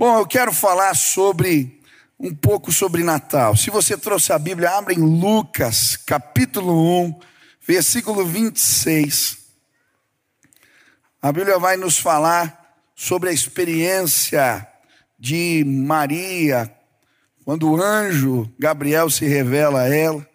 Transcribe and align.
Bom, 0.00 0.18
eu 0.18 0.26
quero 0.26 0.50
falar 0.50 0.94
sobre 0.96 1.78
um 2.18 2.34
pouco 2.34 2.72
sobre 2.72 3.04
Natal. 3.04 3.54
Se 3.54 3.68
você 3.68 3.98
trouxe 3.98 4.32
a 4.32 4.38
Bíblia, 4.38 4.70
abra 4.70 4.94
em 4.94 4.96
Lucas, 4.96 5.94
capítulo 5.94 7.04
1, 7.04 7.20
versículo 7.68 8.24
26. 8.24 9.36
A 11.20 11.30
Bíblia 11.30 11.58
vai 11.58 11.76
nos 11.76 11.98
falar 11.98 12.80
sobre 12.96 13.28
a 13.28 13.32
experiência 13.34 14.66
de 15.18 15.62
Maria, 15.66 16.74
quando 17.44 17.70
o 17.70 17.76
anjo 17.78 18.50
Gabriel 18.58 19.10
se 19.10 19.26
revela 19.26 19.82
a 19.82 19.94
ela. 19.94 20.26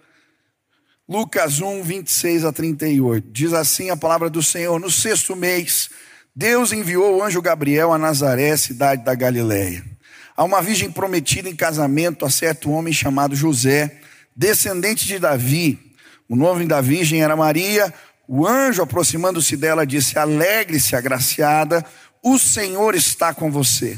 Lucas 1.09 1.59
1, 1.59 1.82
26 1.82 2.45
a 2.45 2.54
38. 2.54 3.32
Diz 3.32 3.52
assim 3.52 3.89
a 3.89 3.97
palavra 3.97 4.29
do 4.29 4.43
Senhor: 4.43 4.79
No 4.79 4.91
sexto 4.91 5.36
mês, 5.36 5.89
Deus 6.36 6.73
enviou 6.73 7.15
o 7.15 7.23
anjo 7.23 7.41
Gabriel 7.41 7.93
a 7.93 7.97
Nazaré, 7.97 8.57
cidade 8.57 9.05
da 9.05 9.15
Galiléia, 9.15 9.85
a 10.35 10.43
uma 10.43 10.61
virgem 10.61 10.91
prometida 10.91 11.48
em 11.48 11.55
casamento 11.55 12.26
a 12.26 12.30
certo 12.30 12.70
homem 12.71 12.91
chamado 12.91 13.34
José, 13.38 14.02
descendente 14.35 15.07
de 15.07 15.17
Davi. 15.17 15.79
O 16.27 16.35
nome 16.35 16.67
da 16.67 16.81
virgem 16.81 17.23
era 17.23 17.38
Maria. 17.38 17.93
O 18.27 18.45
anjo, 18.45 18.81
aproximando-se 18.81 19.55
dela, 19.55 19.85
disse: 19.85 20.20
Alegre-se, 20.20 20.93
agraciada, 20.93 21.85
o 22.21 22.38
Senhor 22.38 22.95
está 22.95 23.34
com 23.34 23.49
você. 23.49 23.98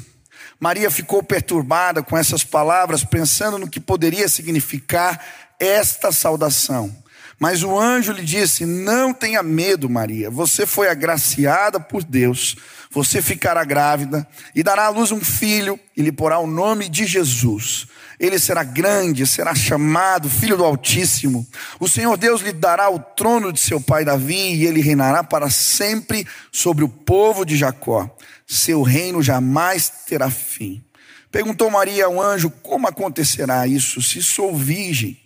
Maria 0.60 0.92
ficou 0.92 1.24
perturbada 1.24 2.04
com 2.04 2.16
essas 2.16 2.44
palavras, 2.44 3.04
pensando 3.04 3.58
no 3.58 3.68
que 3.68 3.80
poderia 3.80 4.30
significar 4.30 5.26
esta 5.60 6.12
saudação. 6.12 6.96
Mas 7.40 7.62
o 7.62 7.78
anjo 7.78 8.12
lhe 8.12 8.24
disse: 8.24 8.66
Não 8.66 9.14
tenha 9.14 9.44
medo, 9.44 9.90
Maria, 9.90 10.30
você 10.30 10.66
foi 10.66 10.90
agraciada 10.90 11.80
por 11.80 12.04
Deus. 12.04 12.56
Você 12.90 13.22
ficará 13.22 13.64
grávida 13.64 14.28
e 14.56 14.64
dará 14.64 14.86
à 14.86 14.90
luz 14.90 15.12
um 15.12 15.20
filho, 15.20 15.80
e 15.96 16.02
lhe 16.02 16.12
porá 16.12 16.40
o 16.40 16.48
nome 16.48 16.90
de 16.90 17.06
Jesus. 17.06 17.88
Ele 18.20 18.40
será 18.40 18.64
grande, 18.64 19.28
será 19.28 19.54
chamado 19.54 20.28
Filho 20.28 20.58
do 20.58 20.66
Altíssimo. 20.66 21.46
O 21.80 21.88
Senhor 21.88 22.18
Deus 22.18 22.42
lhe 22.42 22.52
dará 22.52 22.90
o 22.90 22.98
trono 22.98 23.54
de 23.54 23.60
seu 23.60 23.80
pai 23.80 24.04
Davi, 24.04 24.56
e 24.56 24.66
ele 24.66 24.82
reinará 24.82 25.24
para 25.24 25.50
sempre 25.52 26.26
sobre 26.52 26.84
o 26.84 26.90
povo 26.90 27.46
de 27.46 27.56
Jacó. 27.56 28.10
Seu 28.48 28.82
reino 28.82 29.22
jamais 29.22 29.92
terá 30.08 30.32
fim. 30.32 30.84
Perguntou 31.30 31.70
Maria 31.70 32.06
ao 32.06 32.20
anjo: 32.20 32.50
Como 32.50 32.88
acontecerá 32.88 33.68
isso 33.68 34.02
se 34.02 34.24
sou 34.24 34.56
virgem? 34.56 35.20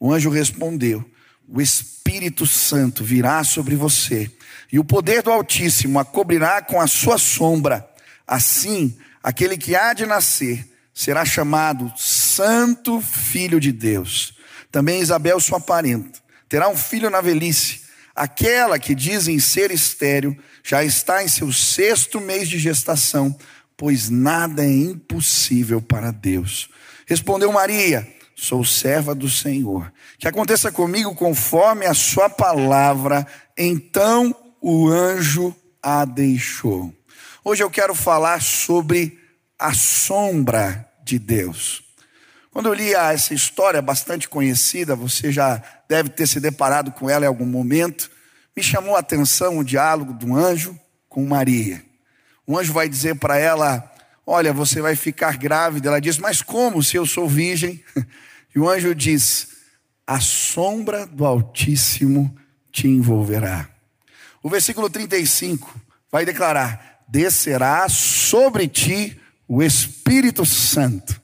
O 0.00 0.10
anjo 0.10 0.30
respondeu: 0.30 1.04
O 1.50 1.62
Espírito 1.62 2.46
Santo 2.46 3.02
virá 3.02 3.42
sobre 3.42 3.74
você, 3.74 4.30
e 4.70 4.78
o 4.78 4.84
poder 4.84 5.22
do 5.22 5.30
Altíssimo 5.30 5.98
a 5.98 6.04
cobrirá 6.04 6.60
com 6.60 6.78
a 6.78 6.86
sua 6.86 7.16
sombra. 7.16 7.88
Assim, 8.26 8.94
aquele 9.22 9.56
que 9.56 9.74
há 9.74 9.94
de 9.94 10.04
nascer 10.04 10.68
será 10.92 11.24
chamado 11.24 11.90
Santo 11.96 13.00
Filho 13.00 13.58
de 13.58 13.72
Deus. 13.72 14.34
Também 14.70 15.00
Isabel, 15.00 15.40
sua 15.40 15.58
parenta, 15.58 16.20
terá 16.50 16.68
um 16.68 16.76
filho 16.76 17.08
na 17.08 17.22
velhice. 17.22 17.80
Aquela 18.14 18.78
que 18.78 18.94
dizem 18.94 19.38
ser 19.38 19.70
estéril 19.70 20.36
já 20.62 20.84
está 20.84 21.24
em 21.24 21.28
seu 21.28 21.50
sexto 21.50 22.20
mês 22.20 22.46
de 22.46 22.58
gestação, 22.58 23.34
pois 23.74 24.10
nada 24.10 24.62
é 24.62 24.70
impossível 24.70 25.80
para 25.80 26.10
Deus. 26.10 26.68
Respondeu 27.06 27.50
Maria 27.50 28.06
sou 28.38 28.64
serva 28.64 29.16
do 29.16 29.28
Senhor. 29.28 29.92
Que 30.18 30.26
aconteça 30.26 30.72
comigo 30.72 31.14
conforme 31.14 31.86
a 31.86 31.94
sua 31.94 32.28
palavra. 32.28 33.24
Então 33.56 34.34
o 34.60 34.88
anjo 34.88 35.54
a 35.80 36.04
deixou. 36.04 36.92
Hoje 37.44 37.62
eu 37.62 37.70
quero 37.70 37.94
falar 37.94 38.42
sobre 38.42 39.16
a 39.56 39.72
sombra 39.72 40.90
de 41.04 41.20
Deus. 41.20 41.84
Quando 42.50 42.66
eu 42.66 42.74
li 42.74 42.92
essa 42.92 43.32
história 43.32 43.80
bastante 43.80 44.28
conhecida, 44.28 44.96
você 44.96 45.30
já 45.30 45.62
deve 45.88 46.08
ter 46.08 46.26
se 46.26 46.40
deparado 46.40 46.90
com 46.90 47.08
ela 47.08 47.24
em 47.24 47.28
algum 47.28 47.46
momento, 47.46 48.10
me 48.56 48.62
chamou 48.62 48.96
a 48.96 49.00
atenção 49.00 49.58
o 49.58 49.64
diálogo 49.64 50.12
do 50.12 50.34
anjo 50.34 50.76
com 51.08 51.24
Maria. 51.24 51.80
O 52.44 52.58
anjo 52.58 52.72
vai 52.72 52.88
dizer 52.88 53.14
para 53.14 53.38
ela: 53.38 53.88
Olha, 54.26 54.52
você 54.52 54.80
vai 54.80 54.96
ficar 54.96 55.36
grávida. 55.36 55.90
Ela 55.90 56.00
diz: 56.00 56.18
Mas 56.18 56.42
como 56.42 56.82
se 56.82 56.96
eu 56.96 57.06
sou 57.06 57.28
virgem? 57.28 57.84
E 58.56 58.58
o 58.58 58.66
anjo 58.66 58.94
diz: 58.94 59.57
A 60.08 60.20
sombra 60.20 61.04
do 61.04 61.26
Altíssimo 61.26 62.34
te 62.72 62.88
envolverá. 62.88 63.68
O 64.42 64.48
versículo 64.48 64.88
35 64.88 65.78
vai 66.10 66.24
declarar: 66.24 67.04
Descerá 67.06 67.86
sobre 67.90 68.66
ti 68.66 69.20
o 69.46 69.62
Espírito 69.62 70.46
Santo, 70.46 71.20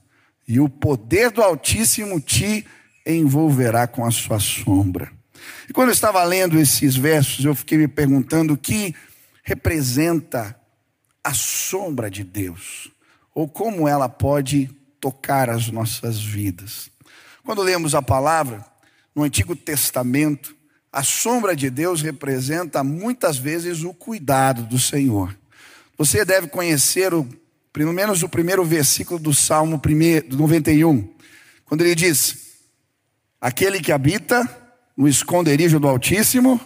e 0.47 0.61
o 0.61 0.69
poder 0.69 1.31
do 1.31 1.41
Altíssimo 1.41 2.21
te 2.21 2.67
envolverá 3.07 3.87
com 3.87 4.05
a 4.05 4.11
sua 4.11 4.39
sombra. 4.39 5.11
E 5.67 5.73
quando 5.73 5.89
eu 5.89 5.95
estava 5.95 6.23
lendo 6.23 6.61
esses 6.61 6.95
versos, 6.95 7.43
eu 7.43 7.55
fiquei 7.55 7.79
me 7.79 7.89
perguntando 7.89 8.53
o 8.53 8.59
que 8.59 8.95
representa 9.43 10.55
a 11.25 11.33
sombra 11.33 12.11
de 12.11 12.23
Deus, 12.23 12.91
ou 13.35 13.49
como 13.49 13.89
ela 13.89 14.11
pode 14.11 14.67
tocar 15.01 15.49
as 15.49 15.71
nossas 15.71 16.23
vidas. 16.23 16.91
Quando 17.43 17.63
lemos 17.63 17.95
a 17.95 18.03
palavra, 18.03 18.74
no 19.15 19.23
Antigo 19.23 19.55
Testamento, 19.55 20.55
a 20.93 21.03
sombra 21.03 21.55
de 21.55 21.71
Deus 21.71 22.03
representa 22.03 22.85
muitas 22.85 23.37
vezes 23.37 23.83
o 23.83 23.93
cuidado 23.93 24.63
do 24.65 24.79
Senhor. 24.79 25.37
Você 25.99 26.25
deve 26.25 26.49
conhecer 26.49 27.13
o, 27.13 27.27
pelo 27.73 27.93
menos 27.93 28.23
o 28.23 28.29
primeiro 28.29 28.65
versículo 28.65 29.19
do 29.19 29.35
Salmo 29.35 29.81
91, 30.31 31.15
quando 31.65 31.81
ele 31.81 31.95
diz: 31.95 32.59
Aquele 33.41 33.81
que 33.81 33.93
habita 33.93 34.49
no 34.97 35.09
esconderijo 35.09 35.81
do 35.81 35.89
Altíssimo, 35.89 36.61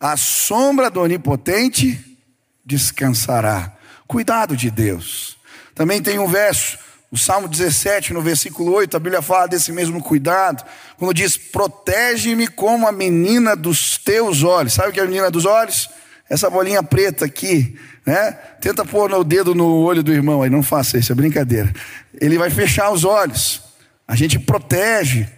a 0.00 0.16
sombra 0.16 0.90
do 0.90 1.00
Onipotente 1.00 2.18
descansará. 2.64 3.76
Cuidado 4.06 4.56
de 4.56 4.70
Deus. 4.70 5.36
Também 5.74 6.00
tem 6.02 6.18
um 6.18 6.28
verso 6.28 6.78
o 7.10 7.16
Salmo 7.16 7.46
17, 7.46 8.12
no 8.12 8.20
versículo 8.20 8.72
8, 8.72 8.96
a 8.96 9.00
Bíblia 9.00 9.22
fala 9.22 9.46
desse 9.46 9.70
mesmo 9.70 10.02
cuidado, 10.02 10.64
quando 10.98 11.14
diz: 11.14 11.36
Protege-me 11.36 12.48
como 12.48 12.86
a 12.86 12.92
menina 12.92 13.54
dos 13.54 13.96
teus 13.96 14.42
olhos. 14.42 14.72
Sabe 14.72 14.88
o 14.88 14.92
que 14.92 14.98
é 14.98 15.04
a 15.04 15.06
menina 15.06 15.30
dos 15.30 15.44
olhos? 15.44 15.88
Essa 16.28 16.50
bolinha 16.50 16.82
preta 16.82 17.24
aqui, 17.24 17.78
né? 18.04 18.32
Tenta 18.60 18.84
pôr 18.84 19.12
o 19.12 19.22
dedo 19.22 19.54
no 19.54 19.82
olho 19.82 20.02
do 20.02 20.12
irmão 20.12 20.42
aí, 20.42 20.50
não 20.50 20.62
faça 20.62 20.98
isso, 20.98 21.12
é 21.12 21.14
brincadeira. 21.14 21.72
Ele 22.20 22.36
vai 22.36 22.50
fechar 22.50 22.90
os 22.90 23.04
olhos. 23.04 23.62
A 24.08 24.16
gente 24.16 24.36
protege, 24.40 25.28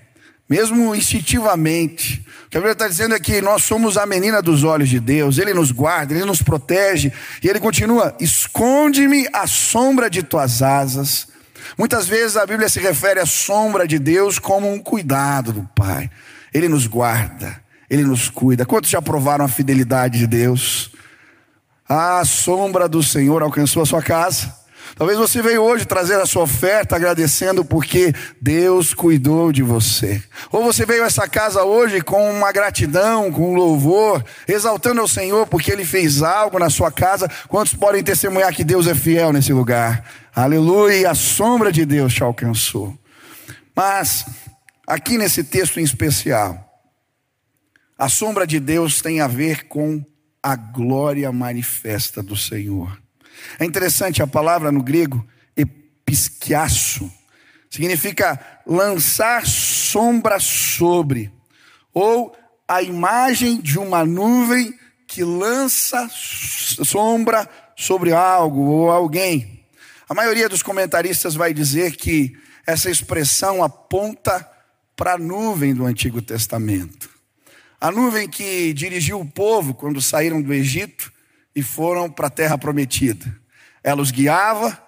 mesmo 0.48 0.94
instintivamente. 0.94 2.24
O 2.46 2.50
que 2.50 2.56
a 2.56 2.60
Bíblia 2.60 2.72
está 2.72 2.88
dizendo 2.88 3.14
é 3.14 3.20
que 3.20 3.42
nós 3.42 3.62
somos 3.62 3.98
a 3.98 4.06
menina 4.06 4.40
dos 4.40 4.64
olhos 4.64 4.88
de 4.88 4.98
Deus, 4.98 5.36
Ele 5.36 5.52
nos 5.52 5.70
guarda, 5.70 6.14
Ele 6.14 6.24
nos 6.24 6.40
protege, 6.40 7.12
e 7.42 7.48
Ele 7.48 7.60
continua: 7.60 8.16
esconde-me 8.18 9.28
à 9.34 9.46
sombra 9.46 10.08
de 10.08 10.22
tuas 10.22 10.62
asas 10.62 11.27
Muitas 11.76 12.06
vezes 12.06 12.36
a 12.36 12.46
Bíblia 12.46 12.68
se 12.68 12.80
refere 12.80 13.20
à 13.20 13.26
sombra 13.26 13.86
de 13.86 13.98
Deus 13.98 14.38
como 14.38 14.72
um 14.72 14.78
cuidado 14.78 15.52
do 15.52 15.68
Pai. 15.74 16.10
Ele 16.52 16.68
nos 16.68 16.86
guarda, 16.86 17.60
ele 17.88 18.04
nos 18.04 18.28
cuida. 18.28 18.66
Quantos 18.66 18.90
já 18.90 19.00
provaram 19.02 19.44
a 19.44 19.48
fidelidade 19.48 20.18
de 20.18 20.26
Deus? 20.26 20.90
A 21.88 22.24
sombra 22.24 22.88
do 22.88 23.02
Senhor 23.02 23.42
alcançou 23.42 23.82
a 23.82 23.86
sua 23.86 24.02
casa. 24.02 24.54
Talvez 24.96 25.18
você 25.18 25.40
veio 25.42 25.62
hoje 25.62 25.84
trazer 25.84 26.20
a 26.20 26.26
sua 26.26 26.42
oferta 26.42 26.96
agradecendo 26.96 27.64
porque 27.64 28.12
Deus 28.40 28.94
cuidou 28.94 29.52
de 29.52 29.62
você. 29.62 30.22
Ou 30.50 30.62
você 30.62 30.84
veio 30.84 31.04
a 31.04 31.06
essa 31.06 31.28
casa 31.28 31.62
hoje 31.62 32.00
com 32.00 32.30
uma 32.30 32.52
gratidão, 32.52 33.30
com 33.30 33.52
um 33.52 33.54
louvor, 33.54 34.24
exaltando 34.46 35.00
ao 35.00 35.08
Senhor 35.08 35.46
porque 35.46 35.70
Ele 35.70 35.84
fez 35.84 36.22
algo 36.22 36.58
na 36.58 36.70
sua 36.70 36.90
casa. 36.90 37.30
Quantos 37.48 37.74
podem 37.74 38.02
testemunhar 38.02 38.54
que 38.54 38.64
Deus 38.64 38.86
é 38.86 38.94
fiel 38.94 39.32
nesse 39.32 39.52
lugar? 39.52 40.04
Aleluia, 40.34 41.10
a 41.10 41.14
sombra 41.14 41.72
de 41.72 41.84
Deus 41.84 42.14
te 42.14 42.22
alcançou. 42.22 42.96
Mas, 43.74 44.26
aqui 44.86 45.16
nesse 45.16 45.44
texto 45.44 45.78
em 45.78 45.84
especial, 45.84 46.68
a 47.96 48.08
sombra 48.08 48.46
de 48.46 48.60
Deus 48.60 49.00
tem 49.00 49.20
a 49.20 49.26
ver 49.26 49.66
com 49.68 50.04
a 50.42 50.54
glória 50.56 51.30
manifesta 51.32 52.22
do 52.22 52.36
Senhor. 52.36 52.96
É 53.58 53.64
interessante 53.64 54.22
a 54.22 54.26
palavra 54.26 54.70
no 54.70 54.82
grego, 54.82 55.26
episquiaço, 55.56 57.10
significa 57.70 58.38
lançar 58.66 59.46
sombra 59.46 60.38
sobre, 60.40 61.32
ou 61.92 62.36
a 62.66 62.82
imagem 62.82 63.60
de 63.60 63.78
uma 63.78 64.04
nuvem 64.04 64.74
que 65.06 65.24
lança 65.24 66.08
sombra 66.10 67.48
sobre 67.74 68.12
algo 68.12 68.60
ou 68.60 68.90
alguém. 68.90 69.64
A 70.08 70.14
maioria 70.14 70.48
dos 70.48 70.62
comentaristas 70.62 71.34
vai 71.34 71.52
dizer 71.54 71.96
que 71.96 72.36
essa 72.66 72.90
expressão 72.90 73.62
aponta 73.62 74.46
para 74.94 75.14
a 75.14 75.18
nuvem 75.18 75.74
do 75.74 75.86
Antigo 75.86 76.20
Testamento. 76.20 77.08
A 77.80 77.90
nuvem 77.90 78.28
que 78.28 78.72
dirigiu 78.72 79.20
o 79.20 79.26
povo 79.26 79.72
quando 79.72 80.02
saíram 80.02 80.42
do 80.42 80.52
Egito 80.52 81.12
e 81.58 81.62
foram 81.62 82.08
para 82.08 82.28
a 82.28 82.30
terra 82.30 82.56
prometida. 82.56 83.26
Ela 83.82 84.00
os 84.00 84.12
guiava, 84.12 84.80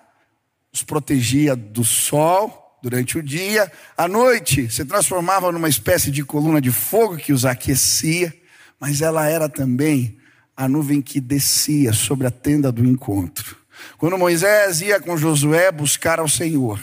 os 0.72 0.84
protegia 0.84 1.56
do 1.56 1.82
sol 1.82 2.78
durante 2.80 3.18
o 3.18 3.22
dia, 3.24 3.70
à 3.96 4.06
noite 4.06 4.70
se 4.70 4.84
transformava 4.84 5.50
numa 5.50 5.68
espécie 5.68 6.12
de 6.12 6.22
coluna 6.22 6.60
de 6.60 6.70
fogo 6.70 7.16
que 7.16 7.32
os 7.32 7.44
aquecia, 7.44 8.32
mas 8.78 9.02
ela 9.02 9.28
era 9.28 9.48
também 9.48 10.16
a 10.56 10.68
nuvem 10.68 11.02
que 11.02 11.20
descia 11.20 11.92
sobre 11.92 12.28
a 12.28 12.30
tenda 12.30 12.70
do 12.70 12.84
encontro. 12.84 13.56
Quando 13.98 14.16
Moisés 14.16 14.80
ia 14.80 15.00
com 15.00 15.16
Josué 15.16 15.72
buscar 15.72 16.20
ao 16.20 16.28
Senhor, 16.28 16.80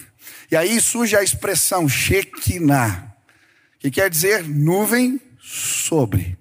e 0.51 0.57
aí 0.57 0.81
surge 0.81 1.15
a 1.15 1.23
expressão 1.23 1.87
Shekinah, 1.87 3.15
que 3.79 3.89
quer 3.89 4.09
dizer 4.09 4.43
nuvem 4.43 5.21
sobre. 5.39 6.37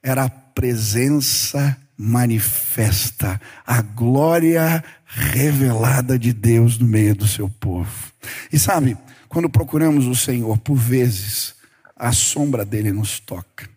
Era 0.00 0.26
a 0.26 0.30
presença 0.30 1.76
manifesta, 1.96 3.40
a 3.66 3.80
glória 3.80 4.84
revelada 5.04 6.18
de 6.18 6.32
Deus 6.32 6.78
no 6.78 6.86
meio 6.86 7.14
do 7.14 7.26
seu 7.26 7.48
povo. 7.48 8.12
E 8.52 8.58
sabe, 8.58 8.96
quando 9.28 9.48
procuramos 9.48 10.06
o 10.06 10.14
Senhor, 10.14 10.58
por 10.58 10.76
vezes, 10.76 11.54
a 11.94 12.12
sombra 12.12 12.64
dele 12.64 12.92
nos 12.92 13.18
toca. 13.18 13.68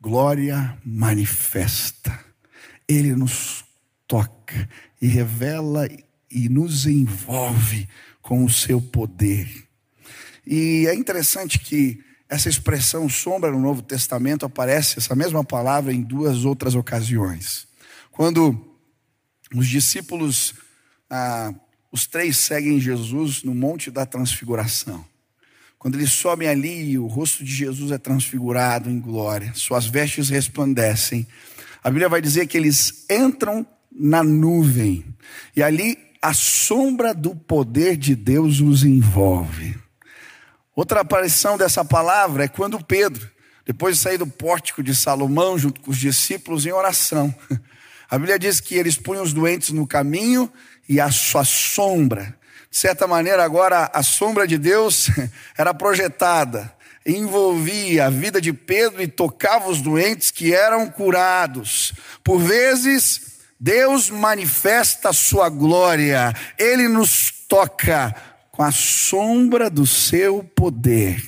Glória 0.00 0.78
manifesta. 0.84 2.18
Ele 2.86 3.14
nos 3.14 3.64
toca 4.06 4.68
e 5.00 5.06
revela 5.06 5.88
e 6.30 6.48
nos 6.48 6.86
envolve 6.86 7.88
com 8.20 8.44
o 8.44 8.50
seu 8.50 8.80
poder. 8.80 9.48
E 10.46 10.86
é 10.86 10.94
interessante 10.94 11.58
que 11.58 12.02
essa 12.28 12.48
expressão 12.48 13.08
sombra 13.08 13.50
no 13.50 13.58
Novo 13.58 13.80
Testamento 13.80 14.44
aparece, 14.44 14.98
essa 14.98 15.14
mesma 15.14 15.42
palavra, 15.42 15.92
em 15.92 16.02
duas 16.02 16.44
outras 16.44 16.74
ocasiões. 16.74 17.66
Quando 18.10 18.76
os 19.54 19.66
discípulos, 19.66 20.54
ah, 21.08 21.54
os 21.90 22.06
três 22.06 22.36
seguem 22.36 22.78
Jesus 22.78 23.42
no 23.42 23.54
Monte 23.54 23.90
da 23.90 24.04
Transfiguração. 24.04 25.04
Quando 25.78 25.94
eles 25.94 26.12
sobem 26.12 26.48
ali, 26.48 26.98
o 26.98 27.06
rosto 27.06 27.44
de 27.44 27.54
Jesus 27.54 27.92
é 27.92 27.98
transfigurado 27.98 28.90
em 28.90 29.00
glória, 29.00 29.52
suas 29.54 29.86
vestes 29.86 30.28
resplandecem. 30.28 31.26
A 31.82 31.88
Bíblia 31.88 32.08
vai 32.08 32.20
dizer 32.20 32.46
que 32.46 32.58
eles 32.58 33.04
entram 33.08 33.66
na 33.90 34.22
nuvem, 34.22 35.04
e 35.56 35.62
ali 35.62 35.96
a 36.20 36.34
sombra 36.34 37.14
do 37.14 37.34
poder 37.34 37.96
de 37.96 38.14
Deus 38.14 38.60
os 38.60 38.84
envolve. 38.84 39.87
Outra 40.78 41.00
aparição 41.00 41.58
dessa 41.58 41.84
palavra 41.84 42.44
é 42.44 42.48
quando 42.48 42.78
Pedro, 42.78 43.28
depois 43.66 43.96
de 43.96 44.00
sair 44.00 44.16
do 44.16 44.28
pórtico 44.28 44.80
de 44.80 44.94
Salomão, 44.94 45.58
junto 45.58 45.80
com 45.80 45.90
os 45.90 45.98
discípulos 45.98 46.64
em 46.64 46.70
oração, 46.70 47.34
a 48.08 48.16
Bíblia 48.16 48.38
diz 48.38 48.60
que 48.60 48.76
eles 48.76 48.96
punham 48.96 49.24
os 49.24 49.32
doentes 49.32 49.70
no 49.70 49.88
caminho 49.88 50.48
e 50.88 51.00
a 51.00 51.10
sua 51.10 51.44
sombra, 51.44 52.32
de 52.70 52.76
certa 52.76 53.08
maneira, 53.08 53.42
agora 53.42 53.90
a 53.92 54.04
sombra 54.04 54.46
de 54.46 54.56
Deus 54.56 55.10
era 55.58 55.74
projetada, 55.74 56.72
envolvia 57.04 58.06
a 58.06 58.10
vida 58.10 58.40
de 58.40 58.52
Pedro 58.52 59.02
e 59.02 59.08
tocava 59.08 59.68
os 59.68 59.80
doentes 59.80 60.30
que 60.30 60.54
eram 60.54 60.88
curados. 60.88 61.92
Por 62.22 62.38
vezes, 62.38 63.40
Deus 63.58 64.10
manifesta 64.10 65.08
a 65.08 65.12
sua 65.12 65.48
glória, 65.48 66.32
ele 66.56 66.86
nos 66.86 67.32
toca 67.48 68.14
com 68.58 68.64
a 68.64 68.72
sombra 68.72 69.70
do 69.70 69.86
seu 69.86 70.42
poder. 70.42 71.22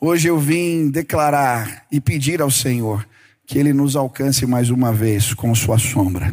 Hoje 0.00 0.28
eu 0.28 0.38
vim 0.38 0.90
declarar 0.90 1.84
e 1.90 2.00
pedir 2.00 2.40
ao 2.40 2.52
Senhor 2.52 3.04
que 3.44 3.58
ele 3.58 3.72
nos 3.72 3.96
alcance 3.96 4.46
mais 4.46 4.70
uma 4.70 4.92
vez 4.92 5.34
com 5.34 5.52
sua 5.56 5.76
sombra, 5.76 6.32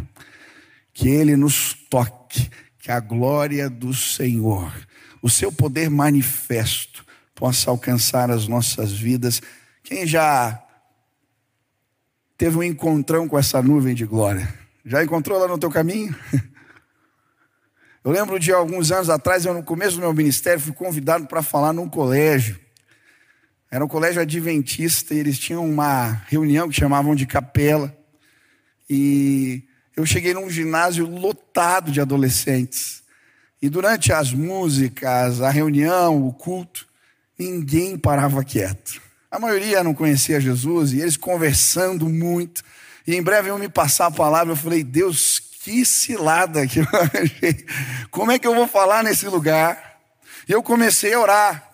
que 0.93 1.09
ele 1.09 1.35
nos 1.35 1.73
toque, 1.89 2.47
que 2.77 2.91
a 2.91 2.99
glória 2.99 3.67
do 3.71 3.91
Senhor, 3.91 4.71
o 5.19 5.31
seu 5.31 5.51
poder 5.51 5.89
manifesto, 5.89 7.03
possa 7.33 7.71
alcançar 7.71 8.29
as 8.29 8.47
nossas 8.47 8.91
vidas. 8.91 9.41
Quem 9.81 10.05
já 10.05 10.63
teve 12.37 12.55
um 12.55 12.61
encontrão 12.61 13.27
com 13.27 13.35
essa 13.35 13.63
nuvem 13.63 13.95
de 13.95 14.05
glória? 14.05 14.47
Já 14.85 15.03
encontrou 15.03 15.39
lá 15.39 15.47
no 15.47 15.57
teu 15.57 15.71
caminho? 15.71 16.15
Eu 18.09 18.13
lembro 18.13 18.39
de 18.39 18.51
alguns 18.51 18.91
anos 18.91 19.07
atrás, 19.07 19.45
eu 19.45 19.53
no 19.53 19.61
começo 19.61 19.97
do 19.97 20.01
meu 20.01 20.11
ministério 20.11 20.59
fui 20.59 20.73
convidado 20.73 21.27
para 21.27 21.43
falar 21.43 21.71
num 21.71 21.87
colégio. 21.87 22.59
Era 23.69 23.85
um 23.85 23.87
colégio 23.87 24.19
adventista 24.19 25.13
e 25.13 25.19
eles 25.19 25.37
tinham 25.37 25.63
uma 25.63 26.13
reunião 26.27 26.67
que 26.67 26.75
chamavam 26.75 27.13
de 27.13 27.27
capela. 27.27 27.95
E 28.89 29.61
eu 29.95 30.07
cheguei 30.07 30.33
num 30.33 30.49
ginásio 30.49 31.05
lotado 31.05 31.91
de 31.91 32.01
adolescentes. 32.01 33.03
E 33.61 33.69
durante 33.69 34.11
as 34.11 34.33
músicas, 34.33 35.39
a 35.39 35.51
reunião, 35.51 36.25
o 36.25 36.33
culto, 36.33 36.87
ninguém 37.37 37.95
parava 37.95 38.43
quieto. 38.43 38.99
A 39.29 39.37
maioria 39.37 39.83
não 39.83 39.93
conhecia 39.93 40.41
Jesus 40.41 40.93
e 40.93 40.99
eles 40.99 41.15
conversando 41.15 42.09
muito. 42.09 42.63
E 43.05 43.13
em 43.13 43.21
breve 43.21 43.51
eu 43.51 43.59
me 43.59 43.69
passar 43.69 44.07
a 44.07 44.11
palavra, 44.11 44.53
eu 44.53 44.57
falei, 44.57 44.83
Deus, 44.83 45.48
que 45.63 45.85
cilada 45.85 46.65
que 46.67 46.79
eu 46.81 46.87
achei. 47.13 47.65
Como 48.11 48.31
é 48.31 48.39
que 48.39 48.47
eu 48.47 48.55
vou 48.55 48.67
falar 48.67 49.03
nesse 49.03 49.27
lugar? 49.27 49.99
E 50.47 50.51
eu 50.51 50.63
comecei 50.63 51.13
a 51.13 51.19
orar. 51.19 51.69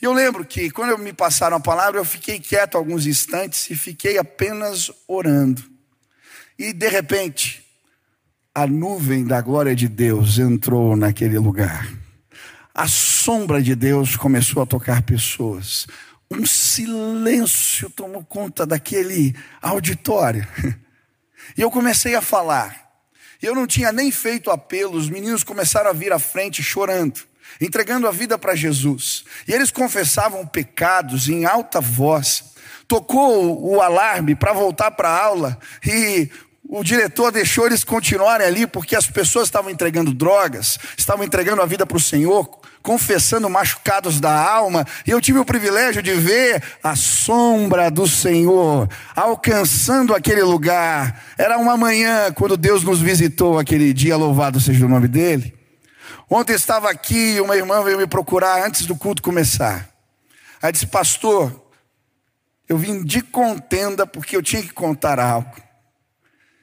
E 0.00 0.04
eu 0.04 0.12
lembro 0.12 0.44
que 0.44 0.70
quando 0.70 0.96
me 0.98 1.12
passaram 1.12 1.58
a 1.58 1.60
palavra, 1.60 2.00
eu 2.00 2.04
fiquei 2.04 2.40
quieto 2.40 2.76
alguns 2.76 3.06
instantes 3.06 3.68
e 3.70 3.76
fiquei 3.76 4.18
apenas 4.18 4.90
orando. 5.06 5.62
E 6.58 6.72
de 6.72 6.88
repente, 6.88 7.64
a 8.54 8.66
nuvem 8.66 9.24
da 9.24 9.40
glória 9.40 9.74
de 9.74 9.88
Deus 9.88 10.38
entrou 10.38 10.96
naquele 10.96 11.38
lugar. 11.38 11.86
A 12.74 12.88
sombra 12.88 13.62
de 13.62 13.74
Deus 13.74 14.16
começou 14.16 14.62
a 14.62 14.66
tocar 14.66 15.02
pessoas 15.02 15.86
um 16.30 16.46
silêncio 16.46 17.90
tomou 17.90 18.24
conta 18.24 18.64
daquele 18.64 19.34
auditório. 19.60 20.46
E 21.56 21.62
eu 21.62 21.70
comecei 21.70 22.14
a 22.14 22.22
falar. 22.22 22.89
Eu 23.42 23.54
não 23.54 23.66
tinha 23.66 23.90
nem 23.90 24.10
feito 24.10 24.50
apelo, 24.50 24.96
os 24.96 25.08
meninos 25.08 25.42
começaram 25.42 25.88
a 25.90 25.94
vir 25.94 26.12
à 26.12 26.18
frente 26.18 26.62
chorando, 26.62 27.20
entregando 27.60 28.06
a 28.06 28.10
vida 28.10 28.38
para 28.38 28.54
Jesus. 28.54 29.24
E 29.48 29.52
eles 29.52 29.70
confessavam 29.70 30.46
pecados 30.46 31.28
em 31.28 31.46
alta 31.46 31.80
voz. 31.80 32.44
Tocou 32.86 33.66
o 33.66 33.80
alarme 33.80 34.34
para 34.34 34.52
voltar 34.52 34.90
para 34.90 35.08
a 35.08 35.24
aula 35.24 35.58
e 35.86 36.28
o 36.68 36.84
diretor 36.84 37.32
deixou 37.32 37.66
eles 37.66 37.82
continuarem 37.82 38.46
ali 38.46 38.66
porque 38.66 38.94
as 38.94 39.06
pessoas 39.06 39.48
estavam 39.48 39.70
entregando 39.70 40.12
drogas, 40.12 40.78
estavam 40.96 41.24
entregando 41.24 41.62
a 41.62 41.66
vida 41.66 41.86
para 41.86 41.96
o 41.96 42.00
Senhor, 42.00 42.59
confessando 42.82 43.48
machucados 43.48 44.20
da 44.20 44.32
alma, 44.32 44.86
e 45.06 45.10
eu 45.10 45.20
tive 45.20 45.38
o 45.38 45.44
privilégio 45.44 46.02
de 46.02 46.14
ver 46.14 46.62
a 46.82 46.96
sombra 46.96 47.90
do 47.90 48.06
Senhor 48.06 48.88
alcançando 49.14 50.14
aquele 50.14 50.42
lugar. 50.42 51.22
Era 51.36 51.58
uma 51.58 51.76
manhã 51.76 52.32
quando 52.32 52.56
Deus 52.56 52.82
nos 52.82 53.00
visitou 53.00 53.58
aquele 53.58 53.92
dia, 53.92 54.16
louvado 54.16 54.58
seja 54.60 54.86
o 54.86 54.88
nome 54.88 55.08
dele. 55.08 55.54
Ontem 56.28 56.54
estava 56.54 56.90
aqui, 56.90 57.40
uma 57.40 57.56
irmã 57.56 57.82
veio 57.82 57.98
me 57.98 58.06
procurar 58.06 58.64
antes 58.64 58.86
do 58.86 58.96
culto 58.96 59.22
começar. 59.22 59.90
Aí 60.62 60.70
disse, 60.70 60.86
pastor, 60.86 61.68
eu 62.68 62.78
vim 62.78 63.02
de 63.02 63.20
contenda 63.20 64.06
porque 64.06 64.36
eu 64.36 64.42
tinha 64.42 64.62
que 64.62 64.72
contar 64.72 65.18
algo. 65.18 65.56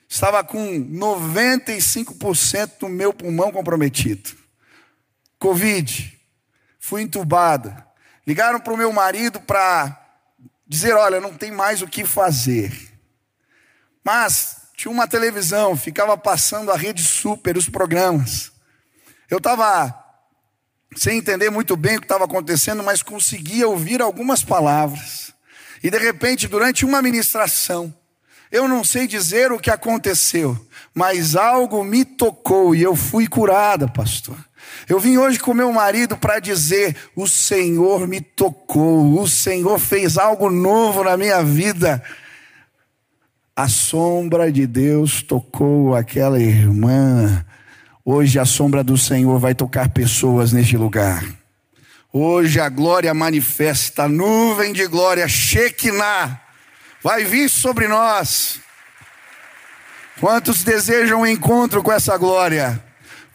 Estava 0.07 0.41
com 0.43 0.57
95% 0.57 2.79
do 2.79 2.88
meu 2.88 3.13
pulmão 3.13 3.51
comprometido. 3.51 4.47
Covid, 5.39 6.20
fui 6.79 7.01
entubada. 7.01 7.86
Ligaram 8.25 8.60
para 8.60 8.74
o 8.74 8.77
meu 8.77 8.91
marido 8.91 9.39
para 9.39 9.98
dizer: 10.67 10.94
olha, 10.94 11.22
não 11.22 11.34
tem 11.34 11.51
mais 11.51 11.82
o 11.82 11.88
que 11.88 12.06
fazer. 12.06 12.74
Mas 14.03 14.58
tinha 14.75 14.91
uma 14.91 15.08
televisão, 15.08 15.75
ficava 15.75 16.17
passando 16.17 16.72
a 16.72 16.77
rede 16.77 17.03
super, 17.03 17.58
os 17.58 17.67
programas. 17.70 18.51
Eu 19.29 19.38
estava 19.39 20.03
sem 20.96 21.17
entender 21.17 21.50
muito 21.50 21.75
bem 21.75 21.98
o 21.98 22.00
que 22.00 22.06
estava 22.06 22.25
acontecendo, 22.25 22.84
mas 22.84 23.03
conseguia 23.03 23.67
ouvir 23.67 24.01
algumas 24.01 24.44
palavras. 24.44 25.34
E 25.84 25.89
de 25.89 25.98
repente, 25.98 26.48
durante 26.48 26.86
uma 26.86 27.01
ministração, 27.01 27.94
eu 28.51 28.67
não 28.67 28.84
sei 28.84 29.08
dizer 29.08 29.51
o 29.51 29.60
que 29.60 29.70
aconteceu, 29.70 30.58
mas 30.94 31.36
algo 31.36 31.84
me 31.84 32.06
tocou 32.06 32.74
e 32.74 32.82
eu 32.82 32.96
fui 32.96 33.27
curada, 33.27 33.88
pastor. 33.88 34.38
Eu 34.88 35.01
vim 35.01 35.17
hoje 35.17 35.38
com 35.38 35.53
meu 35.53 35.72
marido 35.74 36.15
para 36.15 36.39
dizer: 36.39 36.96
o 37.15 37.27
Senhor 37.27 38.08
me 38.08 38.22
tocou, 38.22 39.20
o 39.20 39.27
Senhor 39.27 39.77
fez 39.79 40.17
algo 40.17 40.50
novo 40.50 41.03
na 41.03 41.17
minha 41.17 41.44
vida. 41.44 42.01
A 43.53 43.67
sombra 43.67 44.51
de 44.51 44.65
Deus 44.65 45.22
tocou 45.22 45.96
aquela 45.96 46.39
irmã. 46.39 47.46
Hoje 48.06 48.39
a 48.39 48.46
sombra 48.46 48.82
do 48.84 48.98
Senhor 48.98 49.38
vai 49.39 49.53
tocar 49.53 49.89
pessoas 49.89 50.53
neste 50.53 50.77
lugar. 50.77 51.25
Hoje 52.13 52.60
a 52.60 52.70
glória 52.70 53.13
manifesta, 53.13 54.03
a 54.03 54.08
nuvem 54.08 54.72
de 54.72 54.88
glória, 54.88 55.27
Shekinah, 55.27 56.39
vai 57.03 57.25
vir 57.25 57.50
sobre 57.50 57.88
nós. 57.88 58.62
Quantos 60.20 60.63
desejam 60.63 61.22
um 61.22 61.27
encontro 61.27 61.84
com 61.84 61.91
essa 61.91 62.17
glória? 62.17 62.87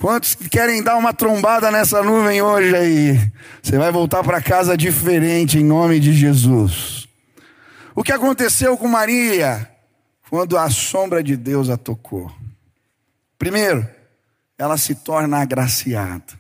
Quantos 0.03 0.35
querem 0.35 0.83
dar 0.83 0.97
uma 0.97 1.15
trombada 1.15 1.71
nessa 1.71 2.03
nuvem 2.03 2.43
hoje 2.43 2.75
aí? 2.75 3.33
Você 3.63 3.79
vai 3.79 3.93
voltar 3.93 4.25
para 4.25 4.43
casa 4.43 4.77
diferente 4.77 5.59
em 5.59 5.65
nome 5.65 6.01
de 6.01 6.13
Jesus. 6.13 7.07
O 7.95 8.03
que 8.03 8.11
aconteceu 8.11 8.77
com 8.77 8.89
Maria 8.89 9.71
quando 10.29 10.59
a 10.59 10.69
sombra 10.71 11.23
de 11.23 11.37
Deus 11.37 11.71
a 11.71 11.77
tocou? 11.77 12.35
Primeiro, 13.39 13.89
ela 14.59 14.77
se 14.77 14.97
torna 14.97 15.41
agraciada. 15.41 16.33